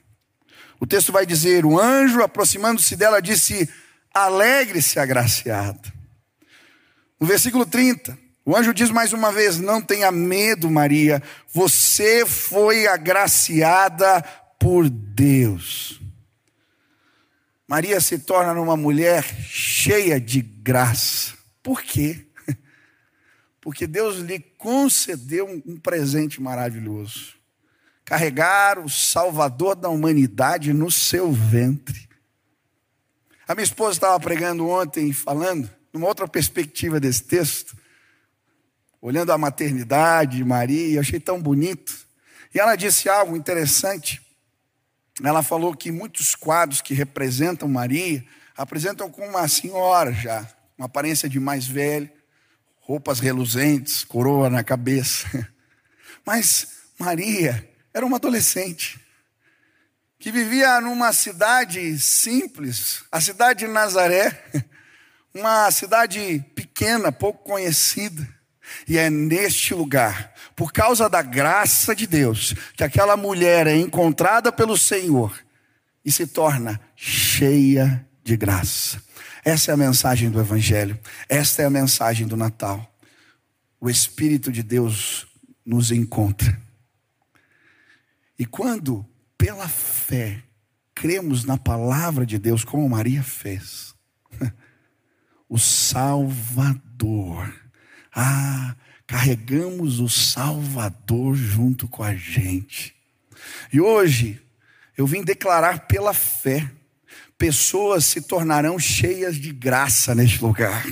O 0.80 0.84
texto 0.84 1.12
vai 1.12 1.24
dizer: 1.24 1.64
o 1.64 1.78
anjo, 1.78 2.20
aproximando-se 2.20 2.96
dela, 2.96 3.22
disse: 3.22 3.70
Alegre-se, 4.12 4.98
agraciada. 4.98 5.80
No 7.20 7.28
versículo 7.28 7.64
30, 7.64 8.18
o 8.44 8.56
anjo 8.56 8.74
diz 8.74 8.90
mais 8.90 9.12
uma 9.12 9.30
vez: 9.30 9.58
Não 9.58 9.80
tenha 9.80 10.10
medo, 10.10 10.70
Maria, 10.70 11.22
você 11.52 12.26
foi 12.26 12.86
agraciada 12.86 14.22
por 14.58 14.88
Deus. 14.88 16.00
Maria 17.68 18.00
se 18.00 18.18
torna 18.18 18.52
uma 18.60 18.76
mulher 18.76 19.24
cheia 19.24 20.20
de 20.20 20.42
graça. 20.42 21.34
Por 21.62 21.82
quê? 21.82 22.26
Porque 23.60 23.86
Deus 23.86 24.18
lhe 24.18 24.40
concedeu 24.58 25.62
um 25.64 25.78
presente 25.78 26.42
maravilhoso. 26.42 27.34
Carregar 28.04 28.78
o 28.78 28.90
Salvador 28.90 29.76
da 29.76 29.88
humanidade 29.88 30.72
no 30.72 30.90
seu 30.90 31.32
ventre. 31.32 32.08
A 33.46 33.54
minha 33.54 33.64
esposa 33.64 33.96
estava 33.96 34.18
pregando 34.20 34.68
ontem, 34.68 35.12
falando, 35.12 35.70
numa 35.92 36.08
outra 36.08 36.26
perspectiva 36.28 37.00
desse 37.00 37.22
texto, 37.22 37.76
olhando 39.02 39.32
a 39.32 39.38
maternidade 39.38 40.36
de 40.36 40.44
Maria, 40.44 40.94
eu 40.94 41.00
achei 41.00 41.18
tão 41.18 41.42
bonito. 41.42 42.06
E 42.54 42.60
ela 42.60 42.76
disse 42.76 43.08
algo 43.08 43.36
interessante. 43.36 44.22
Ela 45.22 45.42
falou 45.42 45.74
que 45.74 45.90
muitos 45.90 46.36
quadros 46.36 46.80
que 46.80 46.94
representam 46.94 47.68
Maria 47.68 48.24
apresentam 48.56 49.10
como 49.10 49.26
uma 49.26 49.48
senhora 49.48 50.12
já, 50.12 50.48
uma 50.78 50.86
aparência 50.86 51.28
de 51.28 51.40
mais 51.40 51.66
velha, 51.66 52.10
roupas 52.80 53.18
reluzentes, 53.18 54.04
coroa 54.04 54.48
na 54.48 54.62
cabeça. 54.62 55.26
Mas 56.24 56.68
Maria 56.96 57.68
era 57.92 58.06
uma 58.06 58.16
adolescente 58.16 59.00
que 60.18 60.30
vivia 60.30 60.80
numa 60.80 61.12
cidade 61.12 61.98
simples, 61.98 63.02
a 63.10 63.20
cidade 63.20 63.66
de 63.66 63.72
Nazaré, 63.72 64.44
uma 65.34 65.68
cidade 65.72 66.44
pequena, 66.54 67.10
pouco 67.10 67.42
conhecida. 67.42 68.41
E 68.88 68.98
é 68.98 69.08
neste 69.08 69.74
lugar, 69.74 70.32
por 70.54 70.72
causa 70.72 71.08
da 71.08 71.22
graça 71.22 71.94
de 71.94 72.06
Deus, 72.06 72.54
que 72.76 72.84
aquela 72.84 73.16
mulher 73.16 73.66
é 73.66 73.76
encontrada 73.76 74.52
pelo 74.52 74.76
Senhor 74.76 75.36
e 76.04 76.10
se 76.10 76.26
torna 76.26 76.80
cheia 76.96 78.06
de 78.22 78.36
graça. 78.36 79.02
Essa 79.44 79.72
é 79.72 79.74
a 79.74 79.76
mensagem 79.76 80.30
do 80.30 80.40
Evangelho, 80.40 80.98
esta 81.28 81.62
é 81.62 81.64
a 81.64 81.70
mensagem 81.70 82.26
do 82.26 82.36
Natal. 82.36 82.88
O 83.80 83.90
Espírito 83.90 84.52
de 84.52 84.62
Deus 84.62 85.26
nos 85.64 85.90
encontra. 85.90 86.60
E 88.38 88.46
quando, 88.46 89.04
pela 89.36 89.68
fé, 89.68 90.42
cremos 90.94 91.44
na 91.44 91.58
palavra 91.58 92.24
de 92.24 92.38
Deus, 92.38 92.64
como 92.64 92.88
Maria 92.88 93.22
fez, 93.22 93.94
o 95.48 95.58
Salvador 95.58 97.52
ah, 98.14 98.74
carregamos 99.06 100.00
o 100.00 100.08
Salvador 100.08 101.34
junto 101.34 101.88
com 101.88 102.02
a 102.02 102.14
gente. 102.14 102.94
E 103.72 103.80
hoje 103.80 104.40
eu 104.96 105.06
vim 105.06 105.22
declarar 105.22 105.86
pela 105.86 106.12
fé: 106.12 106.70
pessoas 107.38 108.04
se 108.04 108.20
tornarão 108.22 108.78
cheias 108.78 109.36
de 109.36 109.52
graça 109.52 110.14
neste 110.14 110.42
lugar. 110.42 110.86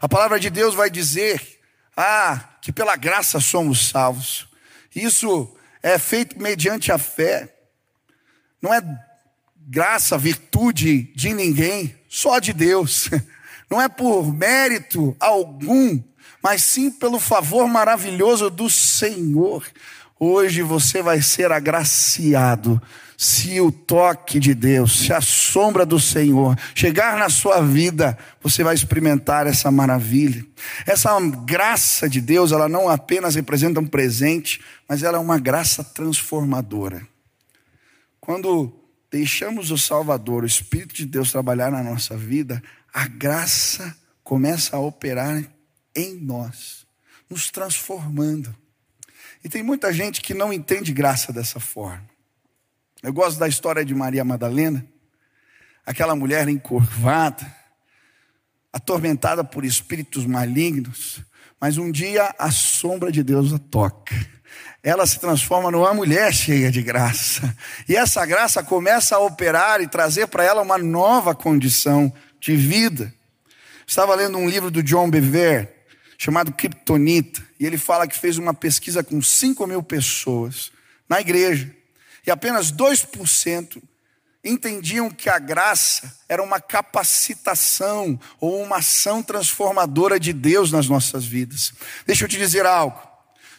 A 0.00 0.08
palavra 0.08 0.38
de 0.38 0.50
Deus 0.50 0.74
vai 0.74 0.90
dizer: 0.90 1.60
ah, 1.96 2.56
que 2.60 2.72
pela 2.72 2.96
graça 2.96 3.40
somos 3.40 3.88
salvos. 3.88 4.48
Isso 4.94 5.56
é 5.82 5.98
feito 5.98 6.40
mediante 6.40 6.92
a 6.92 6.98
fé. 6.98 7.54
Não 8.60 8.72
é 8.72 8.82
graça, 9.56 10.16
virtude 10.18 11.12
de 11.14 11.32
ninguém, 11.32 11.94
só 12.08 12.38
de 12.38 12.52
Deus. 12.52 13.10
Não 13.68 13.82
é 13.82 13.88
por 13.88 14.32
mérito 14.32 15.16
algum, 15.18 16.00
mas 16.42 16.62
sim 16.62 16.90
pelo 16.90 17.18
favor 17.18 17.66
maravilhoso 17.66 18.50
do 18.50 18.68
Senhor. 18.70 19.64
Hoje 20.18 20.62
você 20.62 21.02
vai 21.02 21.20
ser 21.20 21.52
agraciado 21.52 22.80
se 23.16 23.60
o 23.60 23.72
toque 23.72 24.38
de 24.38 24.54
Deus, 24.54 25.00
se 25.00 25.12
a 25.12 25.20
sombra 25.20 25.86
do 25.86 25.98
Senhor 25.98 26.56
chegar 26.74 27.18
na 27.18 27.30
sua 27.30 27.62
vida, 27.62 28.16
você 28.42 28.62
vai 28.62 28.74
experimentar 28.74 29.46
essa 29.46 29.70
maravilha. 29.70 30.44
Essa 30.86 31.18
graça 31.20 32.08
de 32.08 32.20
Deus, 32.20 32.52
ela 32.52 32.68
não 32.68 32.88
apenas 32.88 33.34
representa 33.34 33.80
um 33.80 33.86
presente, 33.86 34.60
mas 34.88 35.02
ela 35.02 35.16
é 35.16 35.20
uma 35.20 35.38
graça 35.38 35.82
transformadora. 35.82 37.06
Quando 38.20 38.72
deixamos 39.10 39.70
o 39.70 39.78
Salvador, 39.78 40.42
o 40.42 40.46
Espírito 40.46 40.94
de 40.94 41.06
Deus 41.06 41.32
trabalhar 41.32 41.70
na 41.70 41.82
nossa 41.82 42.16
vida, 42.16 42.62
a 42.92 43.06
graça 43.06 43.96
começa 44.22 44.76
a 44.76 44.80
operar 44.80 45.42
em 45.96 46.14
nós, 46.14 46.86
nos 47.28 47.50
transformando. 47.50 48.54
E 49.42 49.48
tem 49.48 49.62
muita 49.62 49.92
gente 49.92 50.20
que 50.20 50.34
não 50.34 50.52
entende 50.52 50.92
graça 50.92 51.32
dessa 51.32 51.58
forma. 51.58 52.04
Eu 53.02 53.12
gosto 53.12 53.38
da 53.38 53.48
história 53.48 53.84
de 53.84 53.94
Maria 53.94 54.24
Madalena, 54.24 54.86
aquela 55.84 56.14
mulher 56.14 56.48
encurvada, 56.48 57.46
atormentada 58.72 59.42
por 59.42 59.64
espíritos 59.64 60.26
malignos, 60.26 61.20
mas 61.60 61.78
um 61.78 61.90
dia 61.90 62.34
a 62.38 62.50
sombra 62.50 63.10
de 63.10 63.22
Deus 63.22 63.52
a 63.52 63.58
toca. 63.58 64.14
Ela 64.82 65.06
se 65.06 65.18
transforma 65.18 65.70
numa 65.70 65.92
mulher 65.94 66.32
cheia 66.32 66.70
de 66.70 66.82
graça. 66.82 67.56
E 67.88 67.96
essa 67.96 68.24
graça 68.24 68.62
começa 68.62 69.16
a 69.16 69.20
operar 69.20 69.80
e 69.80 69.88
trazer 69.88 70.28
para 70.28 70.44
ela 70.44 70.62
uma 70.62 70.78
nova 70.78 71.34
condição 71.34 72.12
de 72.38 72.54
vida. 72.54 73.12
Estava 73.86 74.14
lendo 74.14 74.38
um 74.38 74.48
livro 74.48 74.70
do 74.70 74.82
John 74.82 75.10
Bever, 75.10 75.75
chamado 76.18 76.52
Kryptonita, 76.52 77.46
e 77.58 77.66
ele 77.66 77.78
fala 77.78 78.06
que 78.06 78.18
fez 78.18 78.38
uma 78.38 78.54
pesquisa 78.54 79.02
com 79.02 79.20
5 79.20 79.66
mil 79.66 79.82
pessoas 79.82 80.70
na 81.08 81.20
igreja, 81.20 81.70
e 82.26 82.30
apenas 82.30 82.72
2% 82.72 83.82
entendiam 84.42 85.10
que 85.10 85.28
a 85.28 85.38
graça 85.38 86.16
era 86.28 86.42
uma 86.42 86.60
capacitação 86.60 88.18
ou 88.40 88.62
uma 88.62 88.78
ação 88.78 89.22
transformadora 89.22 90.18
de 90.18 90.32
Deus 90.32 90.70
nas 90.70 90.88
nossas 90.88 91.24
vidas. 91.24 91.72
Deixa 92.06 92.24
eu 92.24 92.28
te 92.28 92.36
dizer 92.36 92.64
algo. 92.64 93.00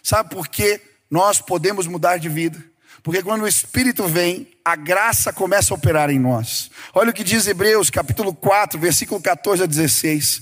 Sabe 0.02 0.30
por 0.30 0.48
que 0.48 0.80
nós 1.10 1.42
podemos 1.42 1.88
mudar 1.88 2.18
de 2.18 2.30
vida? 2.30 2.64
Porque 3.04 3.24
quando 3.24 3.44
o 3.44 3.48
Espírito 3.48 4.08
vem, 4.08 4.48
a 4.64 4.76
graça 4.76 5.32
começa 5.32 5.74
a 5.74 5.76
operar 5.76 6.10
em 6.10 6.20
nós. 6.20 6.70
Olha 6.94 7.12
o 7.12 7.14
que 7.14 7.24
diz 7.24 7.48
Hebreus, 7.48 7.90
capítulo 7.90 8.34
4, 8.34 8.80
versículo 8.80 9.22
14 9.22 9.64
a 9.64 9.66
16. 9.66 10.42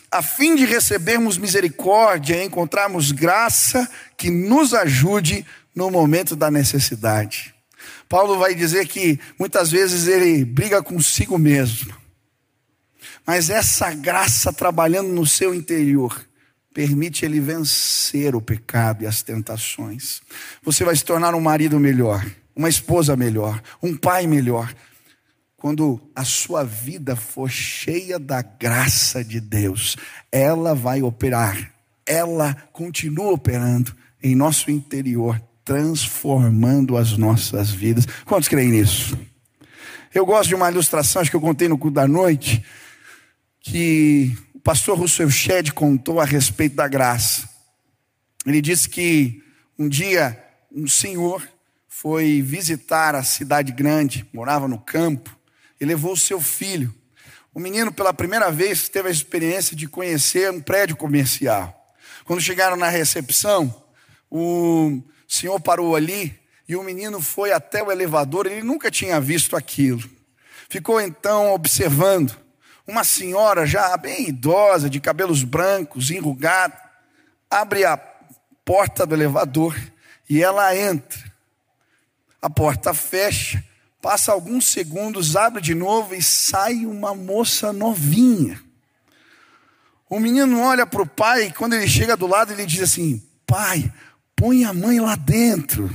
a 0.11 0.21
fim 0.21 0.55
de 0.55 0.65
recebermos 0.65 1.37
misericórdia 1.37 2.35
e 2.35 2.45
encontrarmos 2.45 3.11
graça 3.11 3.89
que 4.17 4.29
nos 4.29 4.73
ajude 4.73 5.45
no 5.73 5.89
momento 5.89 6.35
da 6.35 6.51
necessidade. 6.51 7.55
Paulo 8.09 8.37
vai 8.37 8.53
dizer 8.53 8.87
que 8.87 9.17
muitas 9.39 9.71
vezes 9.71 10.07
ele 10.07 10.43
briga 10.43 10.83
consigo 10.83 11.37
mesmo, 11.37 11.95
mas 13.25 13.49
essa 13.49 13.93
graça 13.93 14.51
trabalhando 14.51 15.13
no 15.13 15.25
seu 15.25 15.55
interior 15.55 16.27
permite 16.73 17.23
ele 17.23 17.39
vencer 17.39 18.35
o 18.35 18.41
pecado 18.41 19.03
e 19.03 19.07
as 19.07 19.21
tentações. 19.21 20.21
Você 20.61 20.83
vai 20.83 20.95
se 20.95 21.05
tornar 21.05 21.33
um 21.35 21.41
marido 21.41 21.79
melhor, 21.79 22.25
uma 22.53 22.67
esposa 22.67 23.15
melhor, 23.15 23.61
um 23.81 23.95
pai 23.95 24.27
melhor, 24.27 24.73
quando 25.61 26.01
a 26.15 26.25
sua 26.25 26.63
vida 26.63 27.15
for 27.15 27.47
cheia 27.47 28.17
da 28.17 28.41
graça 28.41 29.23
de 29.23 29.39
Deus, 29.39 29.95
ela 30.31 30.73
vai 30.73 31.03
operar, 31.03 31.71
ela 32.03 32.55
continua 32.73 33.31
operando 33.31 33.95
em 34.23 34.33
nosso 34.33 34.71
interior, 34.71 35.39
transformando 35.63 36.97
as 36.97 37.15
nossas 37.15 37.69
vidas. 37.69 38.07
Quantos 38.25 38.49
creem 38.49 38.71
nisso? 38.71 39.15
Eu 40.11 40.25
gosto 40.25 40.49
de 40.49 40.55
uma 40.55 40.71
ilustração, 40.71 41.21
acho 41.21 41.29
que 41.29 41.37
eu 41.37 41.41
contei 41.41 41.67
no 41.67 41.77
culto 41.77 41.93
da 41.93 42.07
noite, 42.07 42.65
que 43.59 44.35
o 44.55 44.59
pastor 44.59 44.97
Russell 44.97 45.29
Shedd 45.29 45.73
contou 45.73 46.19
a 46.19 46.25
respeito 46.25 46.75
da 46.75 46.87
graça. 46.87 47.47
Ele 48.47 48.63
disse 48.63 48.89
que 48.89 49.43
um 49.77 49.87
dia 49.87 50.43
um 50.71 50.87
senhor 50.87 51.47
foi 51.87 52.41
visitar 52.41 53.13
a 53.13 53.21
cidade 53.21 53.71
grande, 53.71 54.25
morava 54.33 54.67
no 54.67 54.79
campo, 54.79 55.39
e 55.81 55.85
levou 55.85 56.15
seu 56.15 56.39
filho. 56.39 56.93
O 57.51 57.59
menino, 57.59 57.91
pela 57.91 58.13
primeira 58.13 58.51
vez, 58.51 58.87
teve 58.87 59.09
a 59.09 59.11
experiência 59.11 59.75
de 59.75 59.87
conhecer 59.87 60.51
um 60.51 60.61
prédio 60.61 60.95
comercial. 60.95 61.93
Quando 62.23 62.39
chegaram 62.39 62.77
na 62.77 62.87
recepção, 62.87 63.83
o 64.29 65.01
senhor 65.27 65.59
parou 65.59 65.95
ali 65.95 66.39
e 66.69 66.75
o 66.75 66.83
menino 66.83 67.19
foi 67.19 67.51
até 67.51 67.83
o 67.83 67.91
elevador, 67.91 68.45
ele 68.45 68.61
nunca 68.61 68.91
tinha 68.91 69.19
visto 69.19 69.57
aquilo. 69.57 70.07
Ficou 70.69 71.01
então 71.01 71.51
observando. 71.51 72.37
Uma 72.87 73.03
senhora 73.03 73.65
já 73.65 73.97
bem 73.97 74.29
idosa, 74.29 74.89
de 74.89 74.99
cabelos 74.99 75.43
brancos, 75.43 76.11
enrugada, 76.11 76.77
abre 77.49 77.83
a 77.85 77.97
porta 78.63 79.05
do 79.05 79.15
elevador 79.15 79.75
e 80.29 80.41
ela 80.41 80.75
entra. 80.75 81.19
A 82.41 82.49
porta 82.49 82.93
fecha, 82.93 83.63
passa 84.01 84.31
alguns 84.31 84.67
segundos, 84.67 85.35
abre 85.35 85.61
de 85.61 85.75
novo 85.75 86.15
e 86.15 86.21
sai 86.21 86.85
uma 86.85 87.13
moça 87.13 87.71
novinha. 87.71 88.61
O 90.09 90.19
menino 90.19 90.59
olha 90.59 90.85
para 90.85 91.01
o 91.01 91.07
pai 91.07 91.43
e 91.43 91.53
quando 91.53 91.73
ele 91.73 91.87
chega 91.87 92.17
do 92.17 92.27
lado, 92.27 92.51
ele 92.51 92.65
diz 92.65 92.81
assim: 92.81 93.23
Pai, 93.45 93.93
põe 94.35 94.65
a 94.65 94.73
mãe 94.73 94.99
lá 94.99 95.15
dentro. 95.15 95.89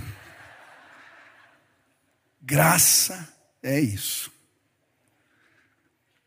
Graça 2.41 3.29
é 3.63 3.81
isso. 3.81 4.31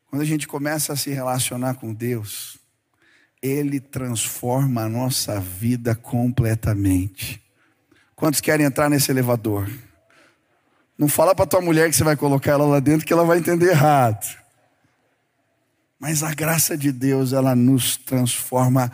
Quando 0.07 0.21
a 0.21 0.25
gente 0.25 0.47
começa 0.47 0.93
a 0.93 0.95
se 0.97 1.11
relacionar 1.11 1.75
com 1.75 1.93
Deus, 1.93 2.57
Ele 3.41 3.79
transforma 3.79 4.83
a 4.83 4.89
nossa 4.89 5.39
vida 5.39 5.95
completamente. 5.95 7.41
Quantos 8.15 8.41
querem 8.41 8.65
entrar 8.65 8.89
nesse 8.89 9.11
elevador? 9.11 9.69
Não 10.99 11.07
fala 11.07 11.33
para 11.33 11.47
tua 11.47 11.61
mulher 11.61 11.89
que 11.89 11.95
você 11.95 12.03
vai 12.03 12.15
colocar 12.15 12.51
ela 12.51 12.65
lá 12.65 12.79
dentro 12.79 13.07
que 13.07 13.13
ela 13.13 13.23
vai 13.23 13.39
entender 13.39 13.69
errado. 13.69 14.37
Mas 15.97 16.21
a 16.21 16.31
graça 16.33 16.77
de 16.77 16.91
Deus, 16.91 17.33
ela 17.33 17.55
nos 17.55 17.97
transforma. 17.97 18.91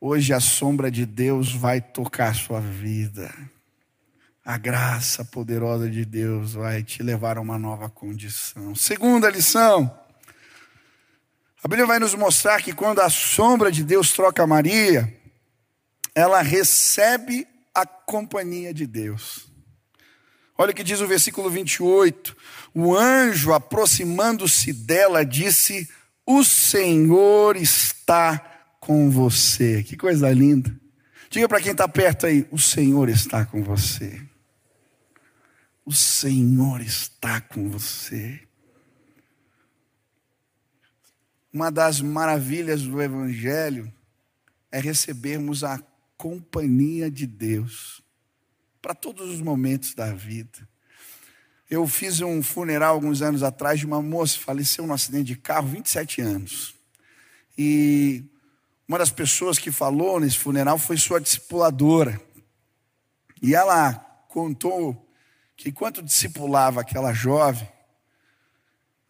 Hoje 0.00 0.32
a 0.32 0.40
sombra 0.40 0.90
de 0.90 1.06
Deus 1.06 1.54
vai 1.54 1.80
tocar 1.80 2.30
a 2.30 2.34
sua 2.34 2.60
vida 2.60 3.30
a 4.48 4.56
graça 4.56 5.26
poderosa 5.26 5.90
de 5.90 6.06
Deus 6.06 6.54
vai 6.54 6.82
te 6.82 7.02
levar 7.02 7.36
a 7.36 7.40
uma 7.42 7.58
nova 7.58 7.90
condição. 7.90 8.74
Segunda 8.74 9.28
lição. 9.28 9.94
A 11.62 11.68
Bíblia 11.68 11.86
vai 11.86 11.98
nos 11.98 12.14
mostrar 12.14 12.62
que 12.62 12.72
quando 12.72 13.00
a 13.00 13.10
sombra 13.10 13.70
de 13.70 13.84
Deus 13.84 14.10
troca 14.10 14.46
Maria, 14.46 15.14
ela 16.14 16.40
recebe 16.40 17.46
a 17.74 17.84
companhia 17.84 18.72
de 18.72 18.86
Deus. 18.86 19.47
Olha 20.60 20.72
o 20.72 20.74
que 20.74 20.82
diz 20.82 21.00
o 21.00 21.06
versículo 21.06 21.48
28. 21.48 22.36
O 22.74 22.96
anjo, 22.96 23.52
aproximando-se 23.52 24.72
dela, 24.72 25.24
disse: 25.24 25.88
O 26.26 26.42
Senhor 26.42 27.56
está 27.56 28.38
com 28.80 29.08
você. 29.08 29.84
Que 29.84 29.96
coisa 29.96 30.28
linda. 30.32 30.76
Diga 31.30 31.48
para 31.48 31.60
quem 31.60 31.70
está 31.70 31.86
perto 31.86 32.26
aí: 32.26 32.44
O 32.50 32.58
Senhor 32.58 33.08
está 33.08 33.46
com 33.46 33.62
você. 33.62 34.20
O 35.86 35.92
Senhor 35.92 36.80
está 36.80 37.40
com 37.40 37.70
você. 37.70 38.40
Uma 41.52 41.70
das 41.70 42.00
maravilhas 42.00 42.82
do 42.82 43.00
Evangelho 43.00 43.90
é 44.72 44.80
recebermos 44.80 45.62
a 45.62 45.80
companhia 46.16 47.08
de 47.08 47.26
Deus 47.26 48.02
para 48.80 48.94
todos 48.94 49.30
os 49.30 49.40
momentos 49.40 49.94
da 49.94 50.12
vida. 50.12 50.68
Eu 51.70 51.86
fiz 51.86 52.20
um 52.20 52.42
funeral 52.42 52.94
alguns 52.94 53.20
anos 53.20 53.42
atrás 53.42 53.80
de 53.80 53.86
uma 53.86 54.00
moça, 54.00 54.38
faleceu 54.38 54.86
num 54.86 54.94
acidente 54.94 55.24
de 55.24 55.36
carro, 55.36 55.68
27 55.68 56.22
anos. 56.22 56.74
E 57.56 58.24
uma 58.86 58.98
das 58.98 59.10
pessoas 59.10 59.58
que 59.58 59.70
falou 59.70 60.18
nesse 60.18 60.38
funeral 60.38 60.78
foi 60.78 60.96
sua 60.96 61.20
discipuladora. 61.20 62.18
E 63.42 63.54
ela 63.54 63.94
contou 64.28 65.06
que 65.56 65.68
enquanto 65.68 66.02
discipulava 66.02 66.80
aquela 66.80 67.12
jovem, 67.12 67.68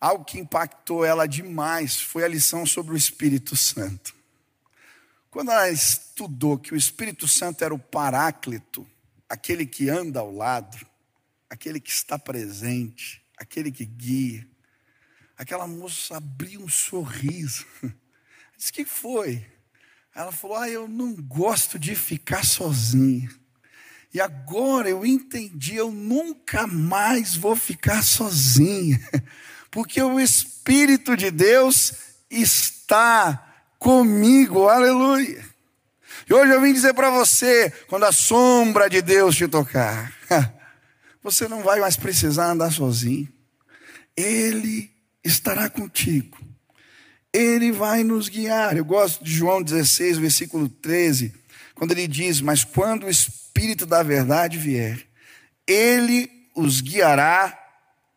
algo 0.01 0.25
que 0.25 0.39
impactou 0.39 1.05
ela 1.05 1.29
demais 1.29 2.01
foi 2.01 2.25
a 2.25 2.29
lição 2.29 2.67
sobre 2.67 2.95
o 2.95 2.97
Espírito 2.97 3.55
Santo. 3.55 4.15
Quando 5.31 5.53
ela 5.53 5.71
estudou 5.71 6.59
que 6.59 6.73
o 6.73 6.77
Espírito 6.77 7.29
Santo 7.29 7.63
era 7.63 7.75
o 7.75 7.79
paráclito, 7.79 8.87
aquele 9.29 9.67
que 9.67 9.91
anda 9.91 10.21
ao 10.21 10.33
lado, 10.33 10.79
aquele 11.51 11.81
que 11.81 11.91
está 11.91 12.19
presente, 12.19 13.23
aquele 13.37 13.71
que 13.71 13.85
guia, 13.85 14.49
aquela 15.37 15.67
moça 15.67 16.17
abriu 16.17 16.63
um 16.63 16.69
sorriso. 16.69 17.67
Disse: 18.57 18.73
que 18.73 18.85
foi? 18.85 19.47
Ela 20.15 20.33
falou: 20.33 20.57
Ah, 20.57 20.69
eu 20.69 20.89
não 20.89 21.15
gosto 21.15 21.79
de 21.79 21.95
ficar 21.95 22.45
sozinha. 22.45 23.31
E 24.13 24.21
agora 24.21 24.89
eu 24.89 25.05
entendi, 25.05 25.77
eu 25.77 25.93
nunca 25.93 26.67
mais 26.67 27.37
vou 27.37 27.55
ficar 27.55 28.03
sozinha, 28.03 28.99
porque 29.71 30.01
o 30.01 30.19
Espírito 30.19 31.15
de 31.15 31.31
Deus 31.31 31.93
está 32.31 33.67
comigo, 33.79 34.67
aleluia. 34.67 35.45
E 36.29 36.35
hoje 36.35 36.53
eu 36.53 36.61
vim 36.61 36.73
dizer 36.73 36.93
para 36.93 37.11
você: 37.11 37.73
quando 37.89 38.05
a 38.05 38.13
sombra 38.13 38.89
de 38.89 39.01
Deus 39.01 39.35
te 39.35 39.49
tocar, 39.49 40.13
você 41.23 41.49
não 41.49 41.63
vai 41.63 41.81
mais 41.81 41.97
precisar 41.97 42.51
andar 42.51 42.71
sozinho, 42.71 43.29
Ele 44.17 44.91
estará 45.25 45.71
contigo, 45.71 46.39
Ele 47.33 47.73
vai 47.73 48.05
nos 48.05 48.29
guiar. 48.29 48.77
Eu 48.77 48.85
gosto 48.85 49.25
de 49.25 49.33
João 49.33 49.63
16, 49.63 50.19
versículo 50.19 50.69
13, 50.69 51.35
quando 51.75 51.93
ele 51.93 52.07
diz: 52.07 52.41
Mas 52.41 52.63
quando 52.63 53.07
o 53.07 53.11
Espírito 53.11 53.87
da 53.87 54.03
verdade 54.03 54.59
vier, 54.59 55.07
ele 55.67 56.31
os 56.55 56.81
guiará 56.81 57.59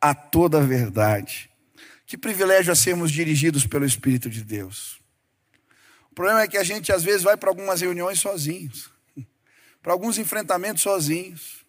a 0.01 0.13
toda 0.13 0.57
a 0.57 0.65
verdade. 0.65 1.49
Que 2.05 2.17
privilégio 2.17 2.73
a 2.73 2.75
sermos 2.75 3.11
dirigidos 3.11 3.65
pelo 3.65 3.85
Espírito 3.85 4.29
de 4.29 4.43
Deus. 4.43 5.00
Problema 6.21 6.43
é 6.43 6.47
que 6.47 6.57
a 6.57 6.63
gente 6.63 6.91
às 6.91 7.01
vezes 7.01 7.23
vai 7.23 7.35
para 7.35 7.49
algumas 7.49 7.81
reuniões 7.81 8.19
sozinhos, 8.19 8.91
para 9.81 9.91
alguns 9.91 10.19
enfrentamentos 10.19 10.83
sozinhos. 10.83 11.65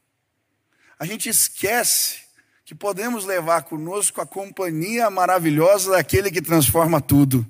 A 0.98 1.06
gente 1.06 1.26
esquece 1.26 2.18
que 2.62 2.74
podemos 2.74 3.24
levar 3.24 3.62
conosco 3.62 4.20
a 4.20 4.26
companhia 4.26 5.08
maravilhosa 5.08 5.92
daquele 5.92 6.30
que 6.30 6.42
transforma 6.42 7.00
tudo. 7.00 7.46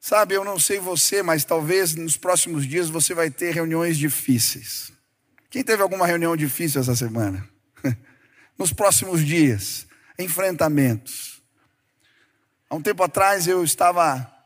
Sabe, 0.00 0.34
eu 0.34 0.44
não 0.44 0.58
sei 0.58 0.80
você, 0.80 1.22
mas 1.22 1.44
talvez 1.44 1.94
nos 1.94 2.16
próximos 2.16 2.66
dias 2.66 2.90
você 2.90 3.14
vai 3.14 3.30
ter 3.30 3.54
reuniões 3.54 3.96
difíceis. 3.96 4.90
Quem 5.48 5.62
teve 5.62 5.80
alguma 5.80 6.08
reunião 6.08 6.36
difícil 6.36 6.80
essa 6.80 6.96
semana? 6.96 7.48
nos 8.58 8.72
próximos 8.72 9.24
dias, 9.24 9.86
enfrentamentos. 10.18 11.40
Há 12.68 12.74
um 12.74 12.82
tempo 12.82 13.04
atrás 13.04 13.46
eu 13.46 13.62
estava 13.62 14.39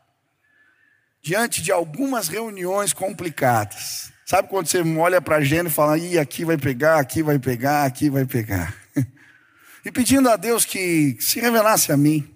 diante 1.25 1.63
de 1.63 1.71
algumas 1.71 2.27
reuniões 2.27 2.93
complicadas. 2.93 4.11
Sabe 4.27 4.47
quando 4.47 4.67
você 4.67 4.79
olha 4.81 5.19
para 5.19 5.37
a 5.37 5.39
agenda 5.39 5.71
e 5.71 5.73
fala, 5.73 5.97
Ih, 5.97 6.19
aqui 6.19 6.45
vai 6.45 6.55
pegar, 6.55 6.99
aqui 6.99 7.23
vai 7.23 7.39
pegar, 7.39 7.83
aqui 7.83 8.11
vai 8.11 8.25
pegar. 8.27 8.77
e 9.83 9.91
pedindo 9.91 10.29
a 10.29 10.35
Deus 10.35 10.65
que 10.65 11.17
se 11.19 11.39
revelasse 11.39 11.91
a 11.91 11.97
mim. 11.97 12.31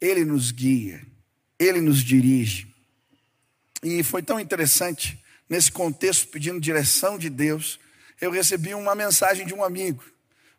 Ele 0.00 0.24
nos 0.24 0.52
guia. 0.52 1.04
Ele 1.58 1.80
nos 1.80 2.04
dirige. 2.04 2.72
E 3.82 4.04
foi 4.04 4.22
tão 4.22 4.38
interessante, 4.38 5.20
nesse 5.48 5.72
contexto, 5.72 6.28
pedindo 6.28 6.60
direção 6.60 7.18
de 7.18 7.28
Deus, 7.28 7.80
eu 8.20 8.30
recebi 8.30 8.74
uma 8.74 8.94
mensagem 8.94 9.44
de 9.44 9.52
um 9.52 9.64
amigo, 9.64 10.04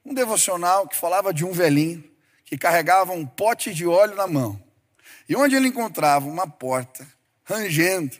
um 0.03 0.13
devocional 0.13 0.85
que 0.89 0.97
falava 0.97 1.33
de 1.33 1.45
um 1.45 1.53
velhinho 1.53 2.03
que 2.43 2.57
carregava 2.57 3.13
um 3.13 3.25
pote 3.25 3.73
de 3.73 3.87
óleo 3.87 4.15
na 4.15 4.27
mão. 4.27 4.61
E 5.31 5.35
onde 5.37 5.55
ele 5.55 5.69
encontrava 5.69 6.27
uma 6.27 6.45
porta, 6.45 7.07
rangendo, 7.45 8.17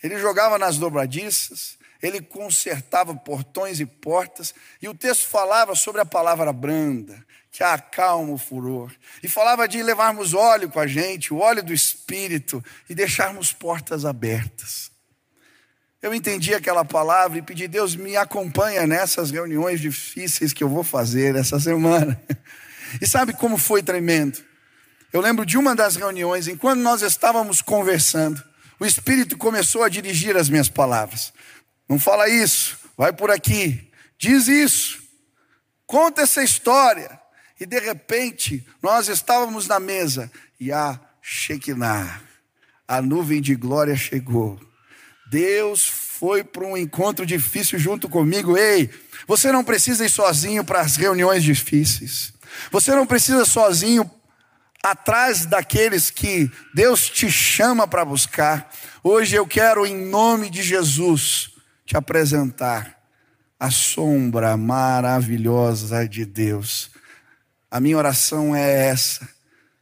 ele 0.00 0.16
jogava 0.20 0.56
nas 0.56 0.78
dobradiças, 0.78 1.76
ele 2.00 2.20
consertava 2.20 3.12
portões 3.12 3.80
e 3.80 3.84
portas, 3.84 4.54
e 4.80 4.88
o 4.88 4.94
texto 4.94 5.26
falava 5.26 5.74
sobre 5.74 6.00
a 6.00 6.06
palavra 6.06 6.52
branda, 6.52 7.26
que 7.50 7.64
acalma 7.64 8.32
o 8.32 8.38
furor. 8.38 8.92
E 9.20 9.28
falava 9.28 9.66
de 9.66 9.82
levarmos 9.82 10.32
óleo 10.32 10.70
com 10.70 10.78
a 10.78 10.86
gente, 10.86 11.34
o 11.34 11.38
óleo 11.38 11.60
do 11.60 11.74
Espírito, 11.74 12.64
e 12.88 12.94
deixarmos 12.94 13.52
portas 13.52 14.04
abertas. 14.04 14.92
eu 16.00 16.14
entendi 16.14 16.54
aquela 16.54 16.84
palavra 16.84 17.36
e 17.36 17.42
pedi, 17.42 17.66
Deus, 17.66 17.96
me 17.96 18.16
acompanha 18.16 18.86
nessas 18.86 19.32
reuniões 19.32 19.80
difíceis 19.80 20.52
que 20.52 20.62
eu 20.62 20.68
vou 20.68 20.84
fazer 20.84 21.34
essa 21.34 21.58
semana. 21.58 22.22
E 23.02 23.08
sabe 23.08 23.32
como 23.32 23.58
foi 23.58 23.82
tremendo? 23.82 24.38
Eu 25.14 25.20
lembro 25.20 25.46
de 25.46 25.56
uma 25.56 25.76
das 25.76 25.94
reuniões, 25.94 26.48
enquanto 26.48 26.80
nós 26.80 27.00
estávamos 27.00 27.62
conversando, 27.62 28.42
o 28.80 28.84
Espírito 28.84 29.38
começou 29.38 29.84
a 29.84 29.88
dirigir 29.88 30.36
as 30.36 30.48
minhas 30.48 30.68
palavras. 30.68 31.32
Não 31.88 32.00
fala 32.00 32.28
isso, 32.28 32.76
vai 32.96 33.12
por 33.12 33.30
aqui, 33.30 33.92
diz 34.18 34.48
isso, 34.48 35.00
conta 35.86 36.22
essa 36.22 36.42
história. 36.42 37.20
E 37.60 37.64
de 37.64 37.78
repente, 37.78 38.66
nós 38.82 39.06
estávamos 39.06 39.68
na 39.68 39.78
mesa 39.78 40.28
e 40.58 40.72
a 40.72 40.98
Shekinah, 41.22 42.20
a 42.88 43.00
nuvem 43.00 43.40
de 43.40 43.54
glória 43.54 43.94
chegou. 43.94 44.58
Deus 45.30 45.86
foi 45.86 46.42
para 46.42 46.66
um 46.66 46.76
encontro 46.76 47.24
difícil 47.24 47.78
junto 47.78 48.08
comigo. 48.08 48.58
Ei, 48.58 48.90
você 49.28 49.52
não 49.52 49.62
precisa 49.62 50.04
ir 50.04 50.10
sozinho 50.10 50.64
para 50.64 50.80
as 50.80 50.96
reuniões 50.96 51.44
difíceis. 51.44 52.32
Você 52.72 52.92
não 52.96 53.06
precisa 53.06 53.44
sozinho 53.44 54.10
atrás 54.84 55.46
daqueles 55.46 56.10
que 56.10 56.50
Deus 56.74 57.08
te 57.08 57.30
chama 57.30 57.88
para 57.88 58.04
buscar. 58.04 58.70
Hoje 59.02 59.34
eu 59.34 59.46
quero, 59.46 59.86
em 59.86 59.96
nome 60.06 60.50
de 60.50 60.62
Jesus, 60.62 61.50
te 61.86 61.96
apresentar 61.96 62.94
a 63.58 63.70
sombra 63.70 64.58
maravilhosa 64.58 66.06
de 66.06 66.26
Deus. 66.26 66.90
A 67.70 67.80
minha 67.80 67.96
oração 67.96 68.54
é 68.54 68.88
essa 68.88 69.26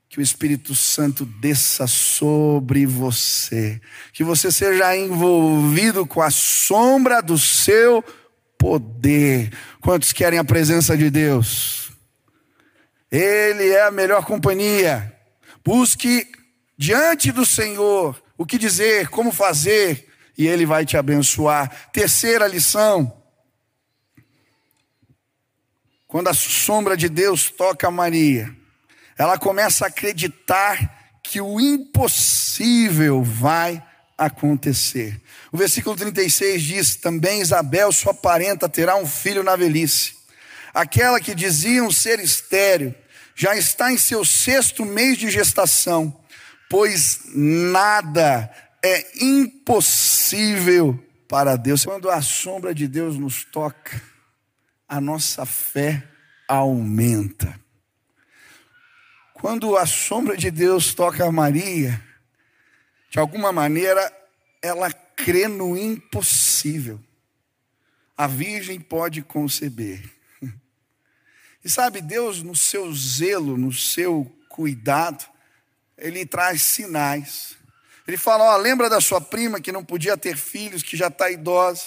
que 0.09 0.21
o 0.21 0.23
Espírito 0.23 0.75
Santo 0.75 1.25
desça 1.25 1.87
sobre 1.87 2.87
você, 2.87 3.81
que 4.13 4.23
você 4.23 4.53
seja 4.53 4.97
envolvido 4.97 6.07
com 6.07 6.23
a 6.23 6.31
sombra 6.31 7.21
do 7.21 7.37
seu 7.39 8.05
poder. 8.57 9.51
Quantos 9.81 10.13
querem 10.13 10.39
a 10.39 10.45
presença 10.45 10.97
de 10.97 11.11
Deus? 11.11 11.92
Ele 13.13 13.69
é 13.69 13.83
a 13.83 13.91
melhor 13.91 14.25
companhia. 14.25 15.15
Busque 15.63 16.27
diante 16.79 17.31
do 17.31 17.45
Senhor 17.45 18.21
o 18.39 18.47
que 18.47 18.57
dizer, 18.57 19.09
como 19.09 19.31
fazer, 19.31 20.09
e 20.37 20.49
Ele 20.49 20.65
vai 20.65 20.87
te 20.87 20.97
abençoar. 20.97 21.91
Terceira 21.93 22.47
lição. 22.47 23.23
Quando 26.07 26.29
a 26.29 26.35
sombra 26.35 26.97
de 26.97 27.11
Deus 27.11 27.51
toca 27.51 27.91
Maria, 27.91 28.55
ela 29.19 29.39
começa 29.39 29.85
a 29.85 29.89
acreditar 29.89 31.19
que 31.23 31.39
o 31.39 31.61
impossível 31.61 33.23
vai 33.23 33.83
acontecer. 34.17 35.21
O 35.53 35.57
versículo 35.57 35.95
36 35.95 36.63
diz: 36.63 36.97
Também 36.97 37.43
Isabel, 37.43 37.93
sua 37.93 38.15
parenta, 38.15 38.69
terá 38.69 38.97
um 38.97 39.07
filho 39.07 39.43
na 39.43 39.55
velhice. 39.55 40.15
Aquela 40.75 41.21
que 41.21 41.35
diziam 41.35 41.91
ser 41.91 42.19
estéreo, 42.19 42.95
já 43.35 43.57
está 43.57 43.93
em 43.93 43.99
seu 43.99 44.25
sexto 44.25 44.85
mês 44.85 45.19
de 45.19 45.31
gestação, 45.31 46.21
pois 46.69 47.21
nada 47.35 48.51
é 48.83 49.25
impossível 49.25 51.03
para 51.29 51.57
Deus. 51.57 51.85
Quando 51.85 52.11
a 52.11 52.21
sombra 52.21 52.75
de 52.75 52.87
Deus 52.87 53.17
nos 53.17 53.45
toca, 53.45 54.03
a 54.89 55.01
nossa 55.01 55.47
fé 55.47 56.07
aumenta. 56.47 57.59
Quando 59.33 59.77
a 59.77 59.87
sombra 59.87 60.37
de 60.37 60.51
Deus 60.51 60.95
toca 60.95 61.25
a 61.25 61.33
Maria, 61.33 62.01
de 63.11 63.19
alguma 63.19 63.53
maneira 63.53 64.13
ela 64.63 64.93
crê 64.93 65.49
no 65.49 65.77
impossível. 65.77 67.01
A 68.17 68.27
virgem 68.27 68.79
pode 68.79 69.23
conceber. 69.23 70.03
E 71.65 71.71
sabe, 71.71 72.01
Deus, 72.01 72.43
no 72.43 72.57
seu 72.57 72.93
zelo, 72.93 73.57
no 73.57 73.73
seu 73.73 74.31
cuidado, 74.49 75.25
ele 75.97 76.27
traz 76.27 76.63
sinais. 76.63 77.57
Ele 78.07 78.17
fala: 78.17 78.45
Ó, 78.45 78.57
lembra 78.57 78.91
da 78.91 79.01
sua 79.01 79.21
prima 79.21 79.61
que 79.61 79.73
não 79.73 79.85
podia 79.85 80.17
ter 80.17 80.37
filhos, 80.37 80.83
que 80.83 80.97
já 80.97 81.07
está 81.07 81.31
idosa? 81.31 81.85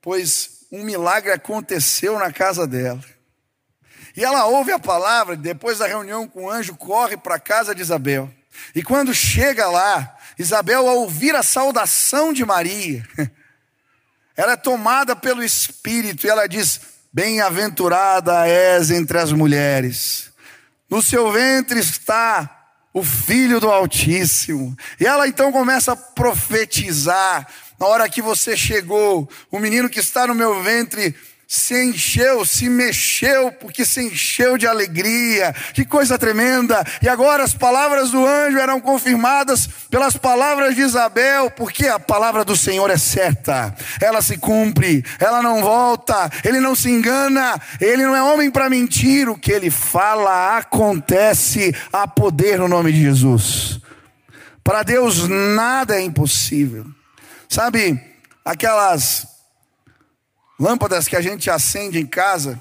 Pois 0.00 0.64
um 0.70 0.84
milagre 0.84 1.32
aconteceu 1.32 2.18
na 2.18 2.32
casa 2.32 2.66
dela. 2.66 3.04
E 4.16 4.24
ela 4.24 4.46
ouve 4.46 4.72
a 4.72 4.78
palavra, 4.78 5.36
depois 5.36 5.78
da 5.78 5.86
reunião 5.86 6.26
com 6.26 6.44
o 6.44 6.50
anjo, 6.50 6.74
corre 6.76 7.16
para 7.16 7.34
a 7.34 7.40
casa 7.40 7.74
de 7.74 7.82
Isabel. 7.82 8.32
E 8.74 8.82
quando 8.82 9.12
chega 9.12 9.68
lá, 9.68 10.16
Isabel, 10.38 10.88
ao 10.88 10.98
ouvir 10.98 11.34
a 11.34 11.42
saudação 11.42 12.32
de 12.32 12.44
Maria, 12.44 13.06
ela 14.34 14.52
é 14.52 14.56
tomada 14.56 15.14
pelo 15.14 15.42
Espírito 15.42 16.26
e 16.26 16.30
ela 16.30 16.46
diz: 16.46 16.80
Bem-aventurada 17.16 18.46
és 18.46 18.90
entre 18.90 19.16
as 19.16 19.32
mulheres, 19.32 20.30
no 20.86 21.00
seu 21.00 21.32
ventre 21.32 21.80
está 21.80 22.68
o 22.92 23.02
Filho 23.02 23.58
do 23.58 23.70
Altíssimo. 23.70 24.76
E 25.00 25.06
ela 25.06 25.26
então 25.26 25.50
começa 25.50 25.92
a 25.92 25.96
profetizar. 25.96 27.48
Na 27.80 27.86
hora 27.86 28.06
que 28.06 28.20
você 28.20 28.54
chegou, 28.54 29.26
o 29.50 29.58
menino 29.58 29.88
que 29.88 29.98
está 29.98 30.26
no 30.26 30.34
meu 30.34 30.62
ventre 30.62 31.16
se 31.48 31.80
encheu, 31.80 32.44
se 32.44 32.68
mexeu, 32.68 33.52
porque 33.52 33.84
se 33.84 34.02
encheu 34.02 34.58
de 34.58 34.66
alegria. 34.66 35.54
Que 35.72 35.84
coisa 35.84 36.18
tremenda! 36.18 36.84
E 37.00 37.08
agora 37.08 37.44
as 37.44 37.54
palavras 37.54 38.10
do 38.10 38.26
anjo 38.26 38.58
eram 38.58 38.80
confirmadas 38.80 39.68
pelas 39.88 40.16
palavras 40.16 40.74
de 40.74 40.80
Isabel, 40.80 41.48
porque 41.50 41.86
a 41.86 42.00
palavra 42.00 42.44
do 42.44 42.56
Senhor 42.56 42.90
é 42.90 42.96
certa, 42.96 43.72
ela 44.00 44.20
se 44.20 44.38
cumpre, 44.38 45.04
ela 45.20 45.40
não 45.40 45.62
volta, 45.62 46.28
ele 46.42 46.58
não 46.58 46.74
se 46.74 46.90
engana, 46.90 47.60
ele 47.80 48.04
não 48.04 48.16
é 48.16 48.22
homem 48.22 48.50
para 48.50 48.68
mentir. 48.68 49.28
O 49.28 49.38
que 49.38 49.52
ele 49.52 49.70
fala 49.70 50.56
acontece, 50.56 51.72
há 51.92 52.08
poder 52.08 52.58
no 52.58 52.66
nome 52.66 52.92
de 52.92 53.02
Jesus. 53.02 53.80
Para 54.64 54.82
Deus 54.82 55.28
nada 55.28 55.96
é 55.96 56.02
impossível. 56.02 56.84
Sabe, 57.48 58.00
aquelas 58.44 59.35
Lâmpadas 60.58 61.06
que 61.06 61.16
a 61.16 61.20
gente 61.20 61.50
acende 61.50 61.98
em 61.98 62.06
casa, 62.06 62.60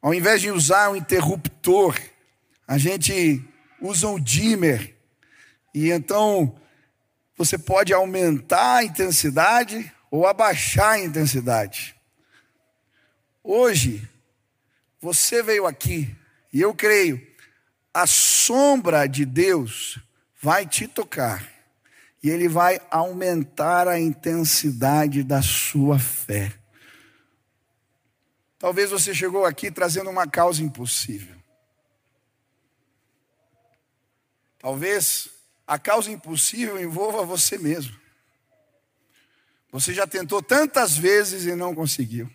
ao 0.00 0.14
invés 0.14 0.40
de 0.40 0.50
usar 0.50 0.90
um 0.90 0.96
interruptor, 0.96 1.98
a 2.68 2.78
gente 2.78 3.42
usa 3.80 4.06
um 4.06 4.18
dimmer. 4.18 4.96
E 5.74 5.90
então 5.90 6.54
você 7.36 7.58
pode 7.58 7.92
aumentar 7.92 8.76
a 8.76 8.84
intensidade 8.84 9.92
ou 10.10 10.26
abaixar 10.26 10.92
a 10.92 11.00
intensidade. 11.00 11.96
Hoje, 13.42 14.08
você 15.00 15.42
veio 15.42 15.66
aqui, 15.66 16.14
e 16.52 16.60
eu 16.60 16.72
creio, 16.72 17.20
a 17.92 18.06
sombra 18.06 19.06
de 19.06 19.24
Deus 19.24 19.98
vai 20.40 20.64
te 20.64 20.86
tocar, 20.86 21.46
e 22.22 22.30
Ele 22.30 22.48
vai 22.48 22.80
aumentar 22.90 23.88
a 23.88 24.00
intensidade 24.00 25.22
da 25.24 25.42
sua 25.42 25.98
fé. 25.98 26.52
Talvez 28.64 28.88
você 28.88 29.14
chegou 29.14 29.44
aqui 29.44 29.70
trazendo 29.70 30.08
uma 30.08 30.26
causa 30.26 30.62
impossível. 30.62 31.36
Talvez 34.58 35.28
a 35.66 35.78
causa 35.78 36.10
impossível 36.10 36.80
envolva 36.80 37.26
você 37.26 37.58
mesmo. 37.58 37.94
Você 39.70 39.92
já 39.92 40.06
tentou 40.06 40.42
tantas 40.42 40.96
vezes 40.96 41.44
e 41.44 41.54
não 41.54 41.74
conseguiu. 41.74 42.32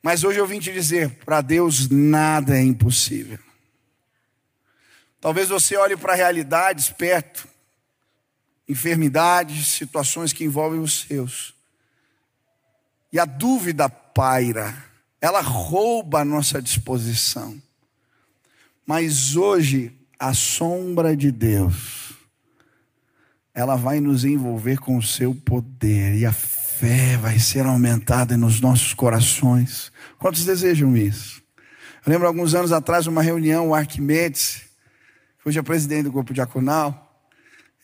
Mas 0.00 0.22
hoje 0.22 0.38
eu 0.38 0.46
vim 0.46 0.60
te 0.60 0.72
dizer: 0.72 1.10
para 1.24 1.40
Deus 1.40 1.88
nada 1.88 2.56
é 2.56 2.62
impossível. 2.62 3.40
Talvez 5.20 5.48
você 5.48 5.76
olhe 5.76 5.96
para 5.96 6.14
realidades 6.14 6.90
perto, 6.90 7.48
enfermidades, 8.68 9.66
situações 9.66 10.32
que 10.32 10.44
envolvem 10.44 10.78
os 10.78 11.00
seus. 11.00 11.56
E 13.12 13.18
a 13.18 13.24
dúvida 13.24 13.88
paira, 14.14 14.74
ela 15.20 15.40
rouba 15.40 16.20
a 16.20 16.24
nossa 16.24 16.60
disposição. 16.60 17.56
Mas 18.86 19.36
hoje, 19.36 19.96
a 20.18 20.34
sombra 20.34 21.16
de 21.16 21.30
Deus, 21.30 22.12
ela 23.54 23.76
vai 23.76 24.00
nos 24.00 24.24
envolver 24.24 24.78
com 24.78 24.96
o 24.96 25.02
seu 25.02 25.34
poder, 25.34 26.16
e 26.16 26.26
a 26.26 26.32
fé 26.32 27.16
vai 27.16 27.38
ser 27.38 27.64
aumentada 27.66 28.36
nos 28.36 28.60
nossos 28.60 28.94
corações. 28.94 29.92
Quantos 30.18 30.44
desejam 30.44 30.96
isso? 30.96 31.40
Eu 32.04 32.12
lembro 32.12 32.26
alguns 32.26 32.54
anos 32.54 32.72
atrás, 32.72 33.06
uma 33.06 33.22
reunião, 33.22 33.68
o 33.68 33.74
Arquimedes, 33.74 34.62
hoje 35.44 35.58
é 35.58 35.62
presidente 35.62 36.04
do 36.04 36.12
grupo 36.12 36.34
diaconal, 36.34 37.08